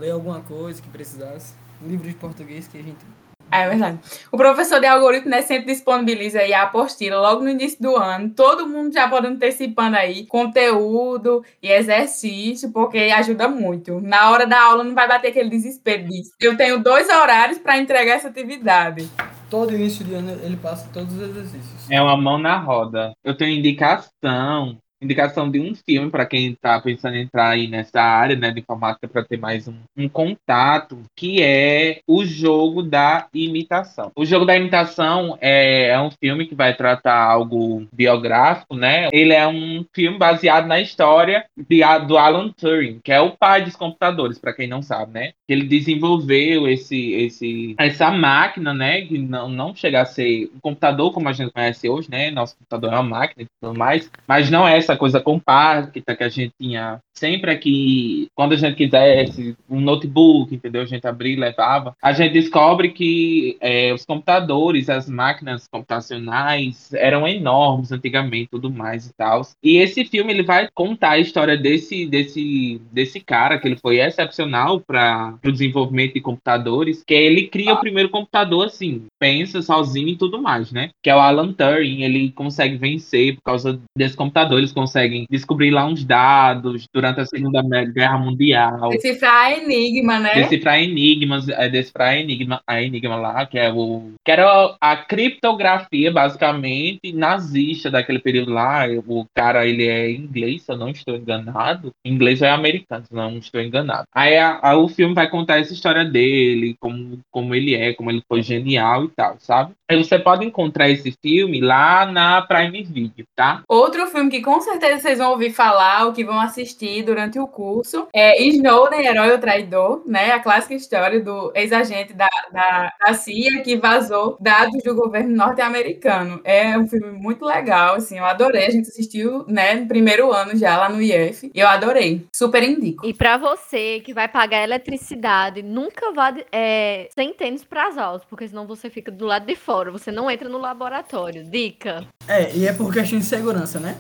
ler 0.03 0.11
alguma 0.11 0.41
coisa 0.41 0.83
que 0.83 0.89
precisasse, 0.89 1.55
livro 1.81 2.09
de 2.09 2.17
português 2.17 2.67
que 2.67 2.79
a 2.79 2.83
gente 2.83 3.07
É 3.51 3.69
verdade. 3.69 3.99
O 4.31 4.37
professor 4.37 4.81
de 4.81 4.87
algoritmo 4.87 5.31
né, 5.31 5.41
sempre 5.43 5.73
disponibiliza 5.73 6.41
aí 6.41 6.53
a 6.53 6.63
apostila 6.63 7.21
logo 7.21 7.43
no 7.43 7.49
início 7.49 7.81
do 7.81 7.97
ano. 7.97 8.31
Todo 8.31 8.69
mundo 8.69 8.93
já 8.93 9.09
pode 9.09 9.27
antecipando 9.27 9.97
aí 9.97 10.27
conteúdo 10.27 11.45
e 11.63 11.71
exercício, 11.71 12.73
porque 12.73 12.99
ajuda 12.99 13.49
muito. 13.49 14.01
Na 14.01 14.31
hora 14.31 14.47
da 14.47 14.61
aula 14.61 14.83
não 14.83 14.95
vai 14.95 15.07
bater 15.07 15.29
aquele 15.29 15.49
desespero 15.49 16.05
disso. 16.05 16.33
Eu 16.41 16.57
tenho 16.57 16.83
dois 16.83 17.09
horários 17.09 17.59
para 17.59 17.79
entregar 17.79 18.15
essa 18.15 18.29
atividade. 18.29 19.09
todo 19.49 19.73
início 19.73 20.05
de 20.05 20.15
ano 20.15 20.33
ele 20.43 20.57
passa 20.57 20.89
todos 20.93 21.15
os 21.15 21.23
exercícios. 21.23 21.91
É 21.91 22.03
uma 22.03 22.17
mão 22.17 22.39
na 22.39 22.59
roda. 22.59 23.13
Eu 23.25 23.37
tenho 23.37 23.57
indicação. 23.57 24.77
Indicação 25.01 25.51
de 25.51 25.61
um 25.61 25.75
filme 25.75 26.11
para 26.11 26.25
quem 26.25 26.53
está 26.53 26.81
pensando 26.81 27.17
em 27.17 27.23
entrar 27.23 27.51
aí 27.51 27.69
nessa 27.69 28.01
área 28.01 28.35
né, 28.35 28.51
de 28.51 28.61
informática 28.61 29.07
para 29.07 29.23
ter 29.23 29.37
mais 29.37 29.69
um, 29.69 29.75
um 29.97 30.09
contato, 30.09 30.99
que 31.15 31.43
é 31.43 32.01
o 32.07 32.25
jogo 32.25 32.83
da 32.83 33.27
imitação. 33.35 34.11
O 34.17 34.25
jogo 34.25 34.47
da 34.47 34.57
imitação 34.57 35.37
é, 35.41 35.89
é 35.89 36.01
um 36.01 36.11
filme 36.11 36.47
que 36.47 36.55
vai 36.55 36.75
tratar 36.75 37.15
algo 37.15 37.87
biográfico, 37.93 38.75
né? 38.75 39.09
Ele 39.13 39.35
é 39.35 39.47
um 39.47 39.85
filme 39.93 40.17
baseado 40.17 40.67
na 40.67 40.81
história 40.81 41.45
de, 41.57 41.81
do 42.07 42.17
Alan 42.17 42.51
Turing, 42.51 43.01
que 43.05 43.13
é 43.13 43.21
o 43.21 43.33
pai 43.33 43.63
dos 43.63 43.77
computadores, 43.77 44.39
para 44.39 44.55
quem 44.55 44.67
não 44.67 44.81
sabe, 44.81 45.13
né? 45.13 45.33
Ele 45.47 45.65
desenvolveu 45.65 46.67
esse, 46.67 47.13
esse, 47.13 47.75
essa 47.79 48.11
máquina, 48.11 48.73
né? 48.73 49.03
Que 49.03 49.19
não, 49.19 49.49
não 49.49 49.75
chega 49.75 50.01
a 50.01 50.07
ser 50.07 50.51
um 50.55 50.61
computador 50.61 51.13
como 51.13 51.29
a 51.29 51.33
gente 51.33 51.53
conhece 51.53 51.87
hoje, 51.89 52.11
né? 52.11 52.31
Nosso 52.31 52.57
computador 52.57 52.93
é 52.93 52.97
uma 52.97 53.03
máquina 53.03 53.43
e 53.43 53.47
tudo 53.61 53.79
mais, 53.79 54.11
mas 54.27 54.51
não 54.51 54.67
é 54.67 54.86
essa 54.87 54.97
coisa 54.97 55.21
compacta 55.21 56.15
que 56.15 56.25
a 56.25 56.29
gente 56.29 56.53
tinha 56.59 57.01
sempre 57.13 57.51
aqui, 57.51 58.29
quando 58.35 58.53
a 58.53 58.57
gente 58.57 58.77
quisesse 58.77 59.57
um 59.69 59.81
notebook, 59.81 60.55
entendeu? 60.55 60.83
A 60.83 60.87
gente 60.87 61.07
abria 61.07 61.33
e 61.33 61.37
levava. 61.37 61.95
A 62.03 62.13
gente 62.13 62.33
descobre 62.33 62.91
que 62.91 63.57
é, 63.61 63.93
os 63.93 64.05
computadores, 64.05 64.89
as 64.89 65.09
máquinas 65.09 65.67
computacionais 65.67 66.93
eram 66.95 67.27
enormes 67.27 67.91
antigamente, 67.91 68.51
tudo 68.51 68.71
mais 68.71 69.07
e 69.07 69.15
tal. 69.15 69.43
E 69.63 69.79
esse 69.79 70.05
filme 70.05 70.33
ele 70.33 70.43
vai 70.43 70.69
contar 70.75 71.13
a 71.13 71.19
história 71.19 71.57
desse 71.57 72.07
desse 72.07 72.81
desse 72.93 73.21
cara 73.21 73.59
que 73.59 73.67
ele 73.67 73.77
foi 73.77 73.99
excepcional 73.99 74.81
para 74.81 75.39
o 75.45 75.53
desenvolvimento 75.53 76.15
de 76.15 76.21
computadores, 76.21 77.03
que 77.07 77.15
ele 77.15 77.49
cria 77.49 77.75
o 77.75 77.81
primeiro 77.81 78.11
computador 78.11 78.67
assim, 78.67 79.07
pensa 79.19 79.63
sozinho 79.63 80.09
e 80.09 80.17
tudo 80.17 80.41
mais, 80.41 80.71
né? 80.71 80.91
Que 81.03 81.11
é 81.11 81.17
o 81.17 81.19
Alan 81.19 81.53
Turing, 81.53 82.03
ele 82.03 82.31
consegue 82.33 82.77
vencer 82.77 83.37
por 83.37 83.43
causa 83.43 83.81
desse 83.97 84.17
computador, 84.17 84.59
eles 84.59 84.73
conseguem 84.77 85.27
descobrir 85.31 85.71
lá 85.71 85.87
uns 85.87 86.05
dados 86.05 86.87
durante 86.93 87.21
a 87.21 87.25
Segunda 87.25 87.63
Guerra 87.63 88.19
Mundial. 88.19 88.91
Decifrar 88.91 89.53
enigma, 89.53 90.19
né? 90.19 90.35
Decifrar 90.35 90.79
enigmas, 90.79 91.49
é, 91.49 91.67
decifrar 91.71 92.15
enigma, 92.19 92.61
a 92.67 92.83
enigma 92.83 93.17
lá, 93.17 93.47
que 93.47 93.59
é 93.59 93.73
o. 93.73 94.13
Que 94.23 94.33
era 94.33 94.77
a 94.79 94.97
criptografia, 94.99 96.13
basicamente, 96.13 97.11
nazista 97.15 97.91
daquele 97.91 98.19
período 98.19 98.53
lá. 98.53 98.85
O 99.07 99.25
cara, 99.35 99.67
ele 99.67 99.89
é 99.89 100.11
inglês, 100.11 100.63
se 100.63 100.73
eu 100.73 100.77
não 100.77 100.91
estou 100.91 101.17
enganado. 101.17 101.91
Inglês 102.05 102.43
é 102.43 102.51
americano, 102.51 103.07
se 103.07 103.15
não 103.15 103.39
estou 103.39 103.63
enganado. 103.63 104.05
Aí 104.15 104.37
a, 104.37 104.59
a, 104.63 104.77
o 104.77 104.89
filme 104.89 105.15
vai 105.15 105.31
contar 105.31 105.59
essa 105.59 105.73
história 105.73 106.05
dele, 106.05 106.77
como, 106.79 107.19
como 107.31 107.55
ele 107.55 107.75
é, 107.75 107.95
como 107.95 108.11
ele 108.11 108.23
foi 108.29 108.43
genial 108.43 109.05
e 109.05 109.09
tal, 109.09 109.37
sabe? 109.39 109.73
Aí 109.89 109.97
você 109.97 110.19
pode 110.19 110.45
encontrar 110.45 110.91
esse 110.91 111.15
filme 111.23 111.61
lá 111.61 112.05
na 112.05 112.43
Prime 112.43 112.83
Video, 112.83 113.25
tá? 113.35 113.63
Outro 113.69 114.07
filme 114.09 114.31
que 114.31 114.43
com 114.43 114.61
certeza 114.67 115.01
vocês 115.01 115.19
vão 115.19 115.31
ouvir 115.31 115.51
falar, 115.51 116.07
ou 116.07 116.13
que 116.13 116.25
vão 116.25 116.41
assistir 116.41 117.03
durante 117.03 117.39
o 117.39 117.47
curso, 117.47 118.07
é 118.13 118.43
Snowden, 118.43 119.07
Herói 119.07 119.33
ou 119.33 119.39
Traidor, 119.39 120.03
né? 120.07 120.33
A 120.33 120.41
clássica 120.41 120.75
história 120.75 121.21
do 121.21 121.53
ex-agente 121.55 122.13
da, 122.13 122.29
da, 122.53 122.93
da 123.01 123.15
CIA 123.15 123.63
que 123.63 123.77
vazou 123.77 124.37
dados 124.41 124.83
do 124.83 124.95
governo 124.95 125.35
norte-americano. 125.35 126.41
É 126.45 126.77
um 126.77 126.87
filme 126.87 127.13
muito 127.13 127.45
legal, 127.45 127.97
assim, 127.97 128.19
eu 128.19 128.25
adorei. 128.25 128.67
A 128.67 128.71
gente 128.71 128.89
assistiu, 128.89 129.45
né, 129.47 129.75
no 129.75 129.87
primeiro 129.87 130.33
ano 130.33 130.57
já 130.57 130.77
lá 130.77 130.89
no 130.89 131.01
IF. 131.01 131.51
E 131.55 131.61
eu 131.61 131.69
adorei. 131.69 132.27
Super 132.35 132.63
indico. 132.63 133.07
E 133.07 133.15
para 133.15 133.37
você 133.37 134.01
que 134.01 134.13
vai 134.13 134.29
pagar 134.29 134.63
eletricidade, 134.63 135.63
nunca 135.63 136.13
vá 136.13 136.35
é, 136.51 137.09
sem 137.15 137.33
tênis 137.33 137.65
para 137.65 137.89
as 137.89 137.97
aulas, 137.99 138.25
porque 138.25 138.49
senão 138.49 138.67
você 138.67 138.91
fica 138.91 139.11
do 139.11 139.25
lado 139.25 139.47
de 139.47 139.55
fora, 139.55 139.91
você 139.91 140.11
não 140.11 140.31
entra 140.31 140.49
no 140.49 140.59
laboratório. 140.59 141.45
Dica. 141.45 142.07
É, 142.27 142.55
e 142.55 142.67
é 142.67 142.73
por 142.73 142.93
questão 142.93 143.19
de 143.19 143.25
segurança, 143.25 143.79
né? 143.79 143.97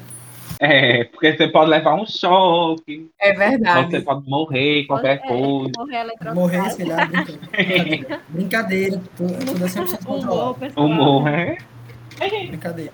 É, 0.61 1.05
porque 1.05 1.37
você 1.37 1.49
pode 1.49 1.71
levar 1.71 1.95
um 1.95 2.07
choque. 2.07 3.11
É 3.21 3.33
verdade. 3.33 3.90
Você 3.90 4.01
pode 4.01 4.29
morrer, 4.29 4.85
qualquer 4.87 5.16
É, 5.16 5.19
coisa. 5.19 5.73
Morrer 5.77 6.35
Morrer, 6.35 6.71
sei 6.71 6.87
lá, 6.87 7.05
brincadeira. 7.07 8.21
brincadeira. 8.29 9.03
Tudo, 9.16 9.35
tudo 9.47 9.64
é 9.64 9.69
100% 9.69 10.05
controlado. 10.05 10.57
Humor, 10.77 11.29
é? 11.29 11.59
Brincadeira. 12.49 12.93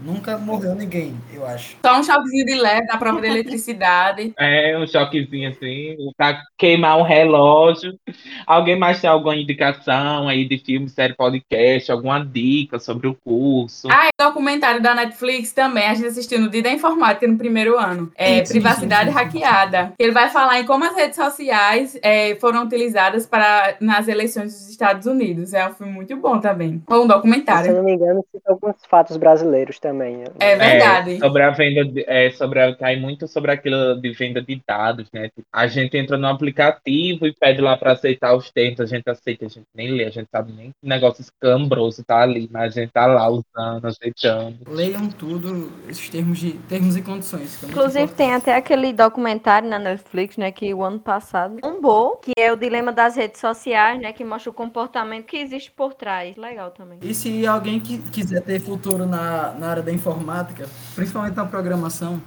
Nunca 0.00 0.38
morreu 0.38 0.74
ninguém, 0.74 1.14
eu 1.32 1.44
acho. 1.46 1.76
Só 1.84 1.98
um 1.98 2.02
choquezinho 2.02 2.46
de 2.46 2.54
leve 2.54 2.86
na 2.86 2.96
prova 2.96 3.20
de 3.20 3.26
eletricidade. 3.26 4.34
É, 4.38 4.78
um 4.78 4.86
choquezinho 4.86 5.50
assim, 5.50 5.96
pra 6.16 6.40
queimar 6.56 6.96
um 6.98 7.02
relógio. 7.02 7.98
Alguém 8.46 8.78
mais 8.78 9.00
tem 9.00 9.10
alguma 9.10 9.34
indicação 9.36 10.28
aí 10.28 10.46
de 10.48 10.58
filme, 10.58 10.88
série, 10.88 11.14
podcast, 11.14 11.90
alguma 11.90 12.24
dica 12.24 12.78
sobre 12.78 13.08
o 13.08 13.14
curso? 13.14 13.88
Ah, 13.90 14.06
e 14.06 14.22
documentário 14.22 14.80
da 14.80 14.94
Netflix 14.94 15.52
também, 15.52 15.84
a 15.88 15.94
gente 15.94 16.06
assistiu 16.06 16.40
no 16.40 16.48
dia 16.48 16.62
da 16.62 16.70
informática 16.72 17.26
no 17.26 17.36
primeiro 17.36 17.78
ano. 17.78 18.10
É, 18.14 18.38
Sim, 18.38 18.44
sim, 18.44 18.52
Privacidade 18.52 19.10
sim, 19.10 19.16
sim, 19.16 19.30
sim. 19.30 19.38
Hackeada. 19.40 19.92
Ele 19.98 20.12
vai 20.12 20.30
falar 20.30 20.60
em 20.60 20.66
como 20.66 20.84
as 20.84 20.94
redes 20.94 21.16
sociais 21.16 21.98
é, 22.02 22.36
foram 22.36 22.64
utilizadas 22.64 23.26
para, 23.26 23.76
nas 23.80 24.08
eleições 24.08 24.52
dos 24.52 24.68
Estados 24.70 25.06
Unidos. 25.06 25.52
É 25.52 25.68
um 25.68 25.74
filme 25.74 25.92
muito 25.92 26.16
bom 26.16 26.38
também. 26.38 26.82
Ou 26.88 26.98
um 26.98 27.00
Se 27.00 27.04
eu 27.04 27.16
documentário. 27.16 27.74
não 27.74 27.82
me 27.84 27.92
engano, 27.94 28.24
cita 28.32 28.54
alguns 28.60 28.84
fatos 28.86 29.16
brasileiros 29.16 29.78
também. 29.78 30.18
né? 30.18 30.24
É 30.40 30.56
verdade. 30.56 31.16
É, 31.16 31.18
sobre 31.18 31.42
a 31.42 31.50
venda, 31.50 31.84
de, 31.84 32.04
é, 32.06 32.30
sobre 32.30 32.60
a, 32.60 32.74
cai 32.74 32.96
muito 32.96 33.26
sobre 33.26 33.52
aquilo 33.52 34.00
de 34.00 34.12
venda 34.12 34.42
de 34.42 34.60
dados, 34.66 35.08
né? 35.12 35.30
A 35.52 35.66
gente 35.66 35.96
entra 35.96 36.16
no 36.16 36.26
aplicativo 36.26 37.26
e 37.26 37.32
pede 37.32 37.60
lá 37.60 37.76
para 37.76 37.92
aceitar 37.92 38.34
os 38.34 38.50
termos, 38.50 38.80
a 38.80 38.86
gente 38.86 39.08
aceita, 39.08 39.46
a 39.46 39.48
gente 39.48 39.66
nem 39.74 39.90
lê, 39.90 40.04
a 40.04 40.10
gente 40.10 40.28
sabe 40.30 40.52
nem 40.52 40.70
que 40.70 40.88
negócio 40.88 41.22
escambroso 41.22 42.04
tá 42.04 42.22
ali, 42.22 42.48
mas 42.50 42.76
a 42.76 42.80
gente 42.80 42.92
tá 42.92 43.06
lá 43.06 43.28
usando, 43.28 43.84
aceitando. 43.84 44.58
Leiam 44.68 45.08
tudo, 45.08 45.70
esses 45.88 46.08
termos, 46.08 46.38
de, 46.38 46.52
termos 46.68 46.96
e 46.96 47.02
condições. 47.02 47.62
é 47.62 47.66
Inclusive, 47.66 48.12
tem 48.12 48.34
até 48.34 48.56
aquele 48.56 48.92
documentário 48.92 49.68
na 49.68 49.78
Netflix, 49.78 50.36
né, 50.36 50.50
que 50.50 50.72
o 50.74 50.82
ano 50.82 50.98
passado 50.98 51.56
bombou, 51.60 52.16
que 52.16 52.32
é 52.36 52.52
o 52.52 52.56
dilema 52.56 52.92
das 52.92 53.16
redes 53.16 53.40
sociais, 53.40 54.00
né, 54.00 54.12
que 54.12 54.24
mostra 54.24 54.50
o 54.50 54.54
comportamento 54.54 55.26
que 55.26 55.36
existe 55.36 55.70
por 55.70 55.94
trás. 55.94 56.36
Legal 56.36 56.70
também. 56.70 56.98
E 57.02 57.14
se 57.14 57.46
alguém 57.46 57.80
que 57.80 57.98
quiser 58.10 58.42
ter 58.48 58.60
futuro 58.60 59.04
na, 59.04 59.52
na 59.52 59.68
área 59.68 59.82
da 59.82 59.92
informática, 59.92 60.66
principalmente 60.94 61.36
na 61.36 61.44
programação, 61.44 62.18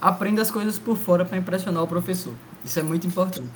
aprenda 0.00 0.40
as 0.40 0.48
coisas 0.48 0.78
por 0.78 0.96
fora 0.96 1.24
para 1.24 1.36
impressionar 1.36 1.82
o 1.82 1.88
professor. 1.88 2.32
Isso 2.64 2.78
é 2.78 2.82
muito 2.84 3.08
importante. 3.08 3.50